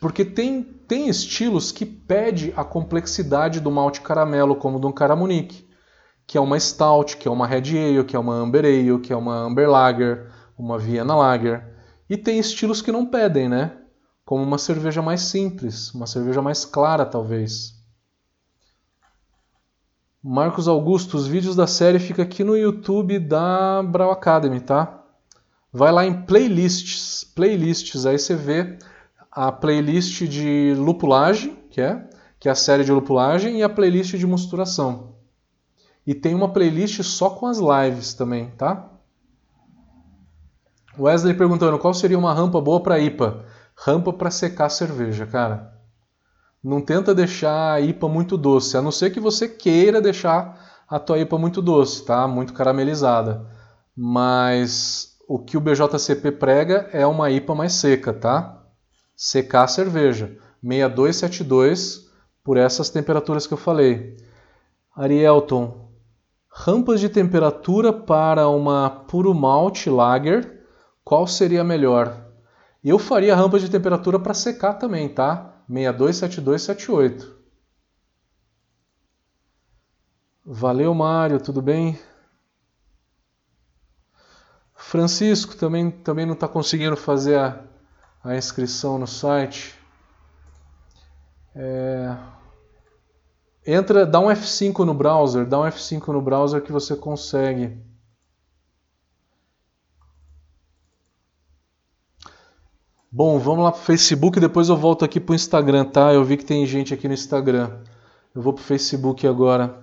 [0.00, 5.68] Porque tem, tem estilos que pede a complexidade do malte caramelo, como do Caramunique,
[6.26, 9.12] que é uma Stout, que é uma Red Ale, que é uma Amber Ale, que
[9.12, 11.62] é uma Amber Lager, uma Vienna Lager.
[12.08, 13.79] E tem estilos que não pedem, né?
[14.30, 17.74] Como uma cerveja mais simples, uma cerveja mais clara, talvez.
[20.22, 25.02] Marcos Augusto, os vídeos da série fica aqui no YouTube da Brau Academy, tá?
[25.72, 28.78] Vai lá em playlists, playlists, aí você vê
[29.32, 32.08] a playlist de lupulagem, que é,
[32.38, 35.16] que é a série de lupulagem, e a playlist de mosturação.
[36.06, 38.92] E tem uma playlist só com as lives também, tá?
[40.96, 43.49] Wesley perguntando qual seria uma rampa boa para IPA?
[43.82, 45.72] Rampa para secar cerveja, cara.
[46.62, 50.98] Não tenta deixar a IPA muito doce, a não ser que você queira deixar a
[50.98, 52.28] tua IPA muito doce, tá?
[52.28, 53.46] Muito caramelizada.
[53.96, 58.62] Mas o que o BJCP prega é uma IPA mais seca, tá?
[59.16, 60.36] Secar a cerveja.
[60.62, 62.10] 6272
[62.44, 64.14] por essas temperaturas que eu falei.
[64.94, 65.88] Arielton,
[66.50, 70.66] rampas de temperatura para uma puro malte lager,
[71.02, 72.29] qual seria melhor?
[72.82, 75.62] Eu faria rampas de temperatura para secar também, tá?
[75.68, 77.38] 627278.
[80.44, 81.98] Valeu, Mário, tudo bem?
[84.74, 87.62] Francisco também, também não está conseguindo fazer a,
[88.24, 89.78] a inscrição no site.
[91.54, 92.16] É...
[93.66, 97.78] Entra, dá um F5 no browser, dá um F5 no browser que você consegue.
[103.12, 106.14] Bom, vamos lá pro Facebook depois eu volto aqui pro Instagram, tá?
[106.14, 107.80] Eu vi que tem gente aqui no Instagram.
[108.32, 109.82] Eu vou pro Facebook agora.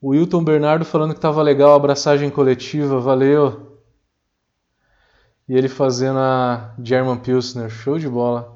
[0.00, 3.78] O Wilton Bernardo falando que tava legal a abraçagem coletiva, valeu.
[5.46, 8.55] E ele fazendo a German Pilsner, show de bola.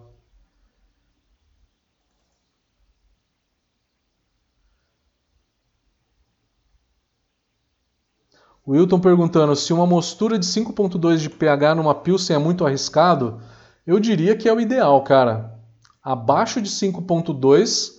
[8.66, 13.40] Wilton perguntando se uma mostura de 5.2 de pH numa Pilsen é muito arriscado,
[13.86, 15.58] eu diria que é o ideal, cara.
[16.02, 17.92] Abaixo de 5.2,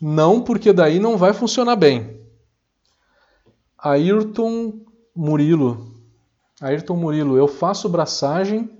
[0.00, 2.20] não, porque daí não vai funcionar bem.
[3.78, 4.80] Ayrton
[5.14, 5.86] Murilo.
[6.60, 8.70] Ayrton Murilo, eu faço braçagem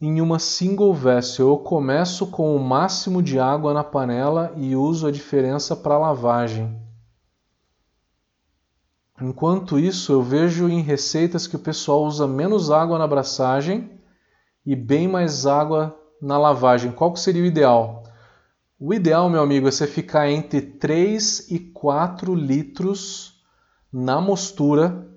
[0.00, 1.48] em uma single vessel.
[1.48, 6.87] Eu começo com o máximo de água na panela e uso a diferença para lavagem.
[9.20, 13.90] Enquanto isso, eu vejo em receitas que o pessoal usa menos água na abraçagem
[14.64, 16.92] e bem mais água na lavagem.
[16.92, 18.04] Qual que seria o ideal?
[18.78, 23.42] O ideal, meu amigo, é você ficar entre 3 e 4 litros
[23.92, 25.08] na mostura,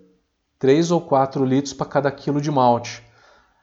[0.58, 3.04] 3 ou 4 litros para cada quilo de malte.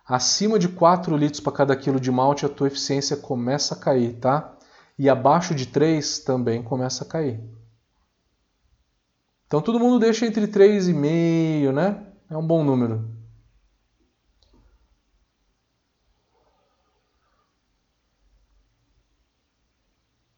[0.07, 4.15] Acima de 4 litros para cada quilo de malte, a tua eficiência começa a cair,
[4.21, 4.57] tá?
[4.97, 7.58] E abaixo de 3 também começa a cair.
[9.49, 12.05] Então todo mundo deixa entre 3,5, né?
[12.31, 13.09] É um bom número.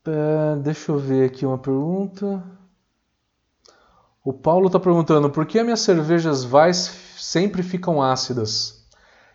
[0.07, 2.41] É, deixa eu ver aqui uma pergunta.
[4.25, 8.87] O Paulo está perguntando por que as minhas cervejas Weiss sempre ficam ácidas?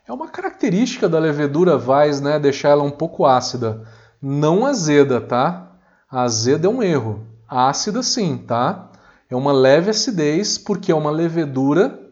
[0.07, 2.39] É uma característica da levedura Weiss, né?
[2.39, 3.85] Deixar ela um pouco ácida.
[4.22, 5.69] Não azeda, tá?
[6.10, 7.27] A azeda é um erro.
[7.45, 8.89] Ácida sim, tá?
[9.36, 12.10] É uma leve acidez porque é uma levedura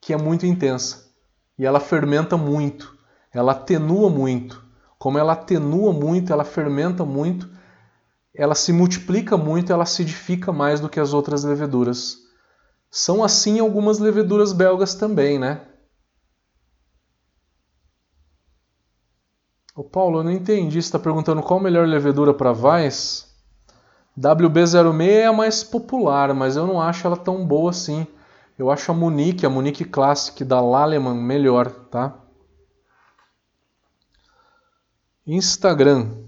[0.00, 1.14] que é muito intensa.
[1.56, 2.98] E ela fermenta muito.
[3.32, 4.60] Ela atenua muito.
[4.98, 7.48] Como ela atenua muito, ela fermenta muito,
[8.34, 12.16] ela se multiplica muito, ela acidifica mais do que as outras leveduras.
[12.90, 15.64] São assim algumas leveduras belgas também, né?
[19.76, 20.82] O Paulo, eu não entendi.
[20.82, 23.27] Você está perguntando qual a melhor levedura para Weiss?
[24.18, 28.06] WB06 é a mais popular, mas eu não acho ela tão boa assim.
[28.58, 32.14] Eu acho a Munique, a Munique Classic da Laleman melhor, tá?
[35.26, 36.26] Instagram.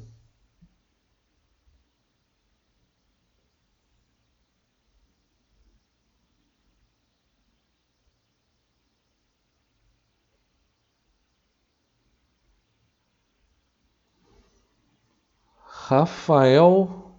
[15.89, 17.10] Rafael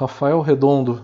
[0.00, 1.02] Rafael Redondo.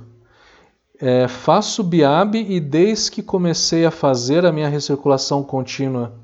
[0.99, 6.19] É, faço BIAB e desde que comecei a fazer a minha recirculação contínua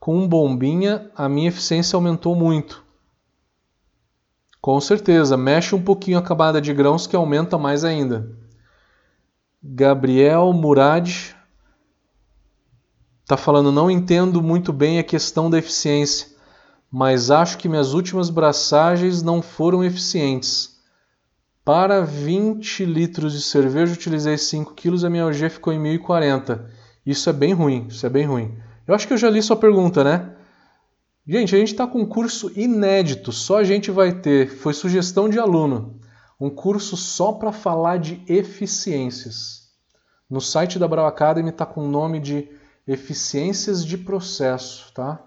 [0.00, 2.82] com bombinha, a minha eficiência aumentou muito.
[4.60, 8.28] Com certeza, mexe um pouquinho a camada de grãos que aumenta mais ainda.
[9.62, 11.08] Gabriel Murad
[13.22, 16.26] está falando, não entendo muito bem a questão da eficiência,
[16.90, 20.69] mas acho que minhas últimas braçagens não foram eficientes.
[21.64, 26.70] Para 20 litros de cerveja utilizei 5 kg, a minha OG ficou em 1040.
[27.04, 28.56] Isso é bem ruim, isso é bem ruim.
[28.86, 30.36] Eu acho que eu já li sua pergunta, né?
[31.26, 35.28] Gente, a gente está com um curso inédito, só a gente vai ter, foi sugestão
[35.28, 36.00] de aluno,
[36.40, 39.68] um curso só para falar de eficiências.
[40.28, 42.48] No site da Brau Academy está com o nome de
[42.86, 45.22] Eficiências de Processo, tá?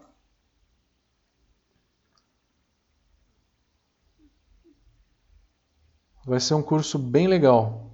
[6.25, 7.91] Vai ser um curso bem legal.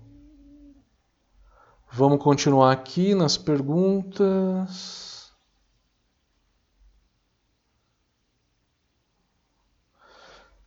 [1.92, 5.32] Vamos continuar aqui nas perguntas.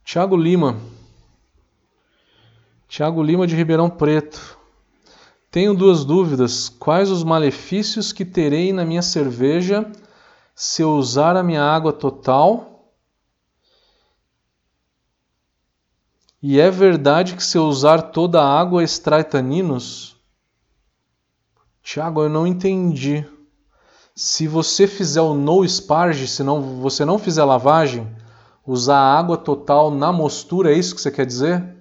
[0.04, 0.76] Tiago Lima.
[2.88, 4.58] Tiago Lima de Ribeirão Preto.
[5.48, 6.68] Tenho duas dúvidas.
[6.68, 9.88] Quais os malefícios que terei na minha cerveja
[10.52, 12.71] se eu usar a minha água total?
[16.42, 20.16] E é verdade que se eu usar toda a água extrai taninos?
[21.80, 23.24] Tiago, eu não entendi.
[24.14, 28.12] Se você fizer o no sparge, se não, você não fizer lavagem,
[28.66, 31.76] usar a água total na mostura, é isso que você quer dizer?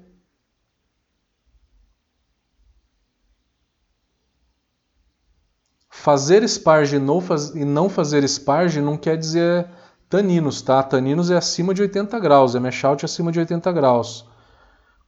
[5.89, 9.67] Fazer sparge e não fazer sparge não quer dizer
[10.07, 10.81] taninos, tá?
[10.83, 14.30] Taninos é acima de 80 graus, é out acima de 80 graus.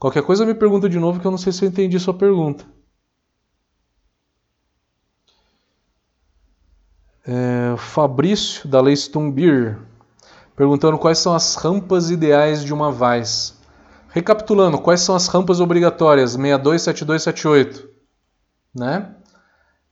[0.04, 2.66] Qualquer coisa me pergunta de novo que eu não sei se eu entendi sua pergunta.
[7.26, 9.80] É, Fabrício, da Leistung Beer,
[10.58, 13.54] perguntando quais são as rampas ideais de uma Vice.
[14.10, 16.32] Recapitulando, quais são as rampas obrigatórias?
[16.32, 17.90] 62, 72, 78.
[18.76, 19.16] Né?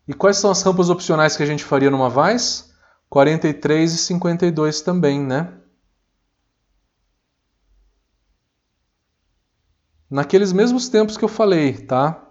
[0.05, 2.65] E quais são as rampas opcionais que a gente faria numa Vice?
[3.09, 5.53] 43 e 52 também, né?
[10.11, 12.21] Naqueles mesmos tempos que eu falei, tá?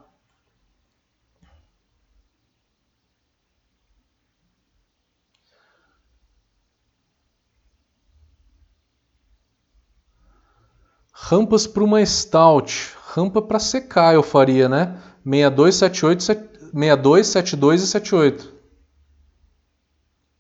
[11.12, 15.00] Rampas para uma stout, rampa para secar eu faria, né?
[15.24, 18.54] 62, 78, 62, 72 e 78.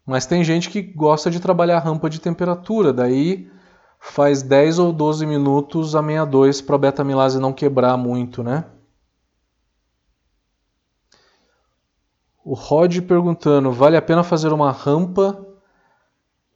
[0.04, 3.50] Mas tem gente que gosta de trabalhar rampa de temperatura, daí
[4.00, 8.64] faz 10 ou 12 minutos a 62 para a beta-amilase não quebrar muito, né?
[12.42, 15.46] O Rod perguntando: vale a pena fazer uma rampa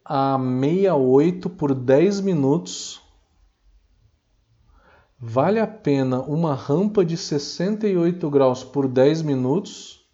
[0.03, 3.01] a 68 por 10 minutos?
[5.17, 10.05] Vale a pena uma rampa de 68 graus por 10 minutos?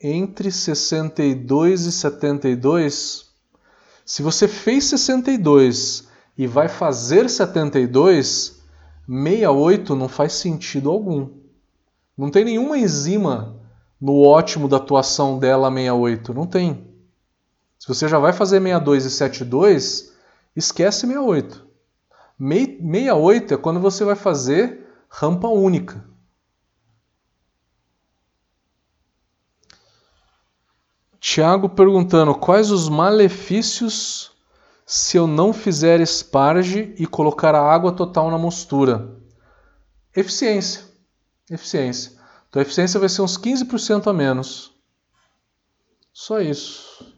[0.00, 3.33] Entre 62 e 72?
[4.04, 8.62] Se você fez 62 e vai fazer 72,
[9.08, 11.30] 68 não faz sentido algum.
[12.16, 13.56] Não tem nenhuma enzima
[14.00, 16.34] no ótimo da atuação dela 68.
[16.34, 16.86] Não tem.
[17.78, 20.12] Se você já vai fazer 62 e 72,
[20.54, 21.66] esquece 68.
[22.38, 26.04] 68 é quando você vai fazer rampa única.
[31.26, 34.30] Tiago perguntando quais os malefícios
[34.84, 39.16] se eu não fizer esparge e colocar a água total na mostura.
[40.14, 40.84] Eficiência
[41.50, 42.12] eficiência.
[42.50, 44.70] Então a eficiência vai ser uns 15% a menos.
[46.12, 47.10] Só isso.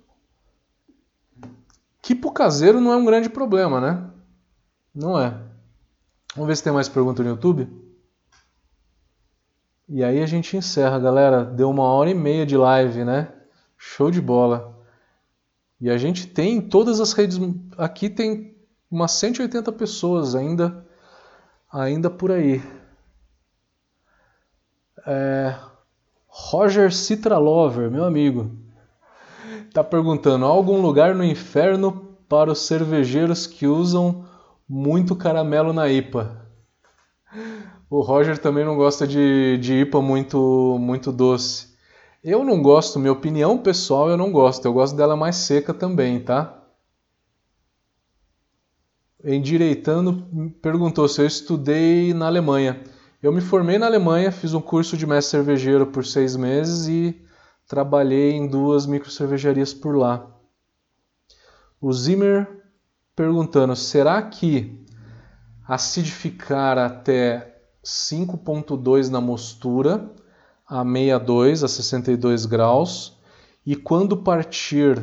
[2.01, 4.09] Que pro caseiro não é um grande problema, né?
[4.95, 5.37] Não é.
[6.37, 7.69] Vamos ver se tem mais pergunta no YouTube.
[9.89, 11.45] E aí a gente encerra, galera.
[11.45, 13.33] Deu uma hora e meia de live, né?
[13.77, 14.77] Show de bola.
[15.81, 17.39] E a gente tem todas as redes.
[17.77, 18.57] Aqui tem
[18.91, 20.87] umas 180 pessoas ainda,
[21.71, 22.63] ainda por aí.
[25.07, 25.55] É,
[26.27, 28.51] Roger Citralover, meu amigo,
[29.69, 34.25] está perguntando: há algum lugar no inferno para os cervejeiros que usam
[34.69, 36.45] muito caramelo na IPA?
[37.89, 41.76] O Roger também não gosta de, de IPA muito, muito doce.
[42.29, 44.65] Eu não gosto, minha opinião pessoal, eu não gosto.
[44.65, 46.61] Eu gosto dela mais seca também, tá?
[49.23, 52.83] Endireitando perguntou se eu estudei na Alemanha.
[53.23, 57.25] Eu me formei na Alemanha, fiz um curso de mestre cervejeiro por seis meses e
[57.65, 60.29] trabalhei em duas microcervejarias por lá.
[61.81, 62.61] O Zimmer
[63.15, 64.85] perguntando: será que
[65.65, 70.13] acidificar até 5,2 na mostura,
[70.69, 73.17] a 62 a 62 graus,
[73.65, 75.01] e quando partir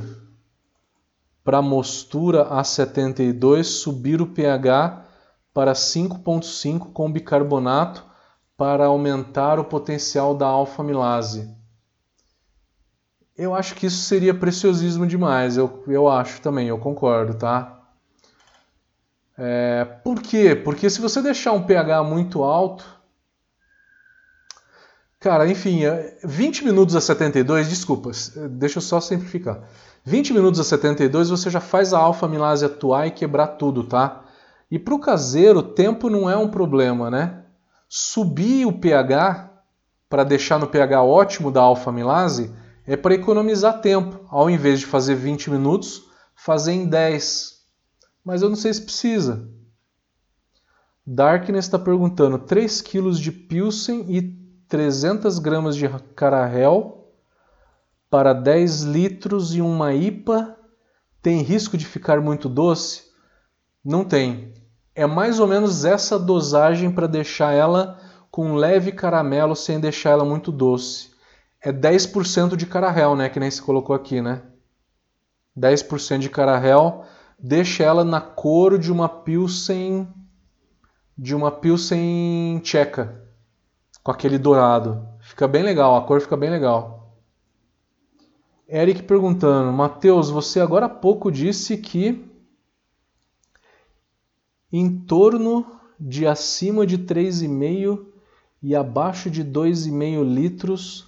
[1.43, 5.05] para a mostura a 72, subir o pH
[5.53, 8.03] para 5,5 com bicarbonato
[8.57, 11.53] para aumentar o potencial da alfa-milase.
[13.35, 17.81] Eu acho que isso seria preciosismo demais, eu, eu acho também, eu concordo, tá?
[19.37, 20.55] É, por quê?
[20.55, 22.92] Porque se você deixar um pH muito alto.
[25.23, 25.83] Cara, enfim,
[26.21, 29.63] 20 é, minutos a 72, desculpas, deixa eu só simplificar.
[30.03, 34.25] 20 minutos a 72 você já faz a alfa-milase atuar e quebrar tudo, tá?
[34.69, 37.45] E para o caseiro, tempo não é um problema, né?
[37.87, 39.49] Subir o pH
[40.09, 42.53] para deixar no pH ótimo da alfa-amilase
[42.85, 44.25] é para economizar tempo.
[44.27, 46.03] Ao invés de fazer 20 minutos,
[46.35, 47.61] fazer em 10.
[48.25, 49.49] Mas eu não sei se precisa.
[51.07, 54.42] Darkness está perguntando: 3 kg de Pilsen e
[54.73, 57.11] 300 gramas de Carahel
[58.09, 60.57] para 10 litros e uma IPA
[61.21, 63.03] tem risco de ficar muito doce?
[63.85, 64.51] Não tem
[64.95, 67.99] é mais ou menos essa dosagem para deixar ela
[68.31, 71.11] com leve caramelo sem deixar ela muito doce.
[71.61, 74.41] É 10% de carahel, né, que nem se colocou aqui, né?
[75.55, 77.05] 10% de carahel
[77.37, 80.07] deixa ela na cor de uma pilsen
[81.15, 83.22] de uma pilsen tcheca,
[84.03, 85.07] com aquele dourado.
[85.21, 87.15] Fica bem legal, a cor fica bem legal.
[88.67, 92.29] Eric perguntando: Mateus, você agora há pouco disse que
[94.71, 95.65] em torno
[95.99, 98.07] de acima de 3,5
[98.61, 101.07] e abaixo de 2,5 litros,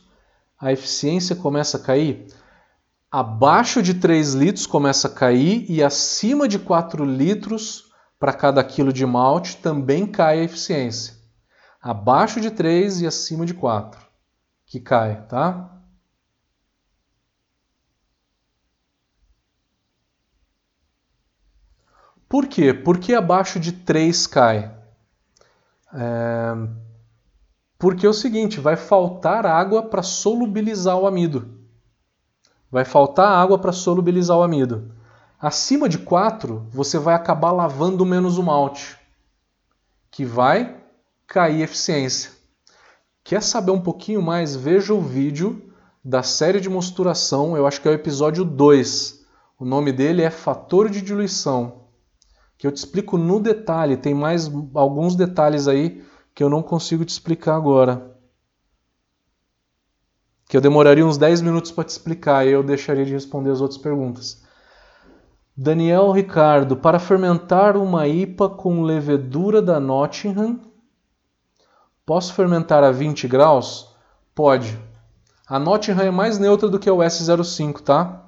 [0.60, 2.28] a eficiência começa a cair.
[3.12, 7.86] Abaixo de 3 litros começa a cair e acima de 4 litros
[8.20, 11.25] para cada quilo de malte também cai a eficiência.
[11.86, 14.04] Abaixo de 3 e acima de 4
[14.66, 15.70] que cai, tá?
[22.28, 22.74] Por quê?
[22.74, 24.76] Porque abaixo de 3 cai.
[25.94, 26.54] É...
[27.78, 31.60] Porque é o seguinte, vai faltar água para solubilizar o amido.
[32.72, 34.92] Vai faltar água para solubilizar o amido.
[35.40, 38.98] Acima de 4, você vai acabar lavando menos o malte,
[40.10, 40.84] que vai
[41.28, 42.32] cair eficiência.
[43.24, 44.56] Quer saber um pouquinho mais?
[44.56, 45.74] Veja o vídeo
[46.04, 49.26] da série de mosturação, eu acho que é o episódio 2.
[49.60, 51.86] O nome dele é Fator de Diluição,
[52.58, 56.04] que eu te explico no detalhe, tem mais alguns detalhes aí
[56.36, 58.16] que eu não consigo te explicar agora.
[60.48, 63.62] Que eu demoraria uns 10 minutos para te explicar e eu deixaria de responder as
[63.62, 64.44] outras perguntas.
[65.58, 70.60] Daniel Ricardo, para fermentar uma IPA com levedura da Nottingham,
[72.06, 73.90] posso fermentar a 20 graus?
[74.34, 74.78] Pode.
[75.48, 78.24] A Nottingham é mais neutra do que o S05, tá?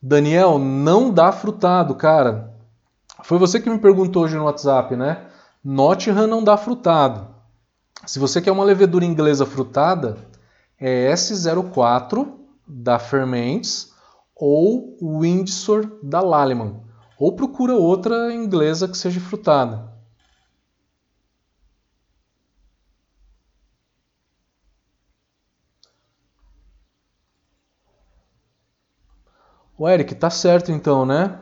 [0.00, 2.54] Daniel, não dá frutado, cara.
[3.22, 5.26] Foi você que me perguntou hoje no WhatsApp, né?
[5.64, 7.34] Nottingham não dá frutado.
[8.06, 10.16] Se você quer uma levedura inglesa frutada,
[10.78, 12.28] é S04
[12.68, 13.92] da Ferments
[14.34, 16.74] ou Windsor da Lallemand.
[17.18, 19.95] Ou procura outra inglesa que seja frutada.
[29.78, 31.38] O Eric, tá certo então, né?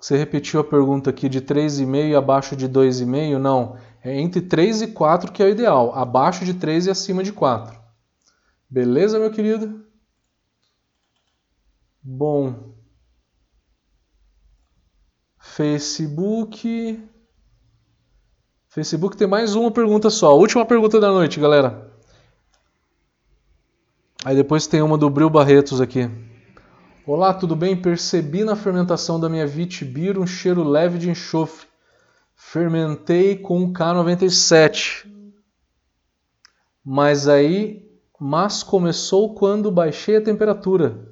[0.00, 3.38] Você repetiu a pergunta aqui de 3,5 abaixo de 2,5?
[3.38, 7.22] Não, é entre 3 e 4 que é o ideal, abaixo de 3 e acima
[7.22, 7.78] de 4.
[8.68, 9.84] Beleza, meu querido?
[12.02, 12.74] Bom.
[15.38, 17.02] Facebook.
[18.68, 20.36] Facebook tem mais uma pergunta só.
[20.36, 21.90] última pergunta da noite, galera.
[24.24, 26.29] Aí depois tem uma do Bril Barretos aqui.
[27.06, 27.74] Olá, tudo bem?
[27.74, 31.66] Percebi na fermentação da minha Vitibir um cheiro leve de enxofre.
[32.36, 35.10] Fermentei com K97.
[36.84, 41.08] Mas aí, mas começou quando baixei a temperatura.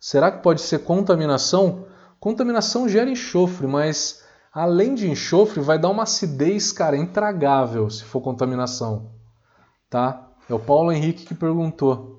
[0.00, 1.86] Será que pode ser contaminação?
[2.18, 8.20] Contaminação gera enxofre, mas além de enxofre, vai dar uma acidez, cara, intragável se for
[8.20, 9.12] contaminação.
[9.88, 10.30] Tá?
[10.50, 12.17] É o Paulo Henrique que perguntou.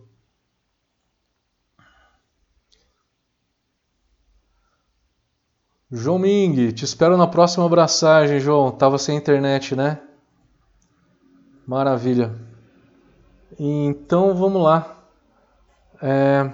[5.92, 8.72] João Ming, te espero na próxima abraçagem, João.
[8.72, 10.00] Tava sem internet, né?
[11.66, 12.36] Maravilha.
[13.58, 15.04] Então vamos lá.
[16.00, 16.52] É...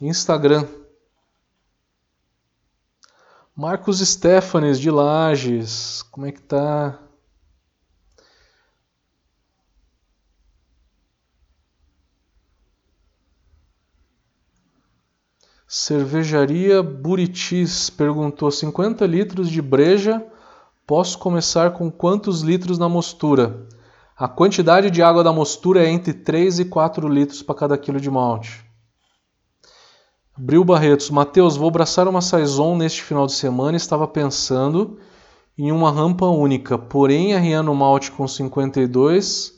[0.00, 0.66] Instagram.
[3.54, 6.02] Marcos Stefanes de Lages.
[6.10, 6.98] Como é que tá?
[15.74, 20.22] Cervejaria Buritis perguntou: 50 litros de breja,
[20.86, 23.66] posso começar com quantos litros na mostura?
[24.14, 27.98] A quantidade de água da mostura é entre 3 e 4 litros para cada quilo
[27.98, 28.62] de malte.
[30.36, 34.98] Bril Barretos, Matheus, vou abraçar uma Saison neste final de semana estava pensando
[35.56, 39.54] em uma rampa única, porém arriando malte com 52.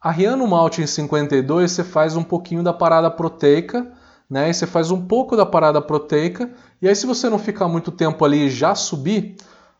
[0.00, 3.92] Arriando malte em 52, você faz um pouquinho da parada proteica
[4.32, 4.48] né?
[4.48, 6.50] E você faz um pouco da parada proteica,
[6.80, 9.36] e aí se você não ficar muito tempo ali e já subir,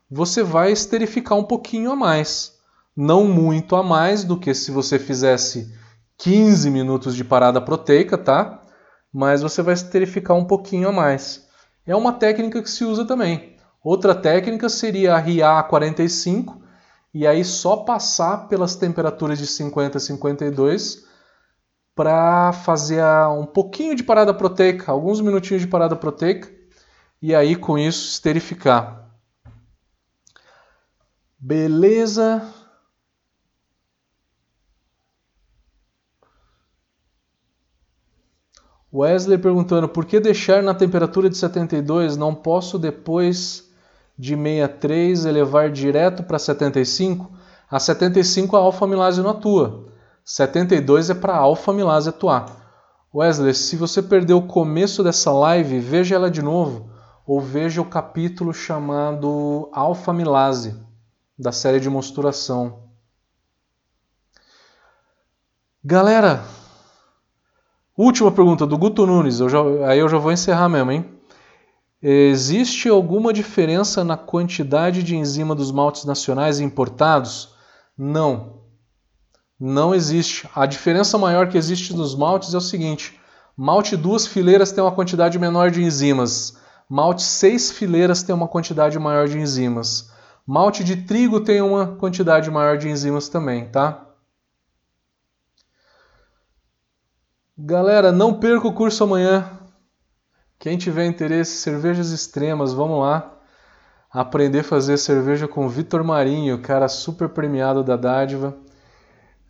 [0.09, 2.53] você vai esterificar um pouquinho a mais.
[2.95, 5.73] Não muito a mais do que se você fizesse
[6.19, 8.61] 15 minutos de parada proteica, tá?
[9.11, 11.47] Mas você vai esterificar um pouquinho a mais.
[11.83, 13.55] É uma técnica que se usa também.
[13.83, 16.61] Outra técnica seria a 45
[17.11, 21.05] e aí só passar pelas temperaturas de 50 a 52
[21.95, 26.51] para fazer um pouquinho de parada proteica, alguns minutinhos de parada proteica,
[27.21, 29.09] e aí com isso esterificar.
[31.39, 32.41] Beleza?
[38.93, 42.15] Wesley perguntando por que deixar na temperatura de 72?
[42.15, 43.71] Não posso depois
[44.17, 47.31] de 63 elevar direto para 75?
[47.69, 49.92] A 75 a alfa-amilase não atua.
[50.25, 52.45] 72 é para a alfa-amilase atuar.
[53.13, 56.89] Wesley, se você perdeu o começo dessa live, veja ela de novo
[57.25, 60.75] ou veja o capítulo chamado alfa-amilase
[61.37, 62.83] da série de mosturação.
[65.83, 66.43] Galera,
[67.97, 71.09] última pergunta do Guto Nunes, eu já, aí eu já vou encerrar mesmo, hein?
[72.01, 77.55] Existe alguma diferença na quantidade de enzima dos maltes nacionais importados?
[77.97, 78.62] Não.
[79.65, 80.45] Não existe.
[80.53, 83.17] A diferença maior que existe nos maltes é o seguinte:
[83.55, 86.57] malte duas fileiras tem uma quantidade menor de enzimas,
[86.89, 90.11] malte seis fileiras tem uma quantidade maior de enzimas.
[90.45, 94.05] Malte de trigo tem uma quantidade maior de enzimas também, tá?
[97.57, 99.49] Galera, não perca o curso amanhã.
[100.59, 103.31] Quem tiver interesse, cervejas extremas, vamos lá.
[104.11, 108.61] Aprender a fazer cerveja com Vitor Marinho, cara super premiado da dádiva.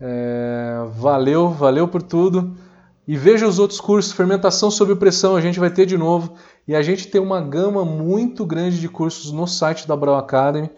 [0.00, 2.56] É, valeu, valeu por tudo.
[3.06, 6.34] E veja os outros cursos, fermentação sob pressão, a gente vai ter de novo.
[6.66, 10.70] E a gente tem uma gama muito grande de cursos no site da Brau Academy.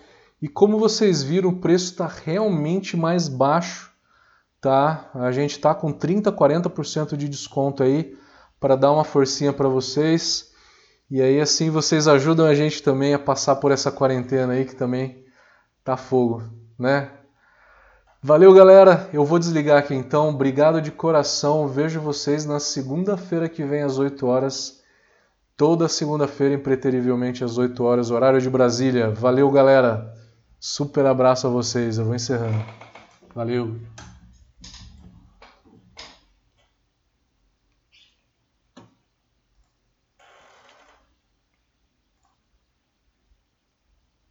[0.43, 3.93] E como vocês viram, o preço está realmente mais baixo.
[4.61, 5.09] Tá?
[5.15, 8.17] A gente está com 30, 40% de desconto aí
[8.59, 10.51] para dar uma forcinha para vocês.
[11.09, 14.75] E aí assim vocês ajudam a gente também a passar por essa quarentena aí que
[14.75, 15.25] também
[15.85, 16.43] tá fogo,
[16.77, 17.13] né?
[18.27, 19.09] Valeu, galera.
[19.13, 20.31] Eu vou desligar aqui então.
[20.31, 21.69] Obrigado de coração.
[21.69, 24.81] Vejo vocês na segunda-feira que vem às 8 horas.
[25.57, 29.11] Toda segunda-feira, impreterivelmente às 8 horas, horário de Brasília.
[29.11, 30.13] Valeu, galera.
[30.59, 31.99] Super abraço a vocês.
[31.99, 32.65] Eu vou encerrando.
[33.33, 33.77] Valeu.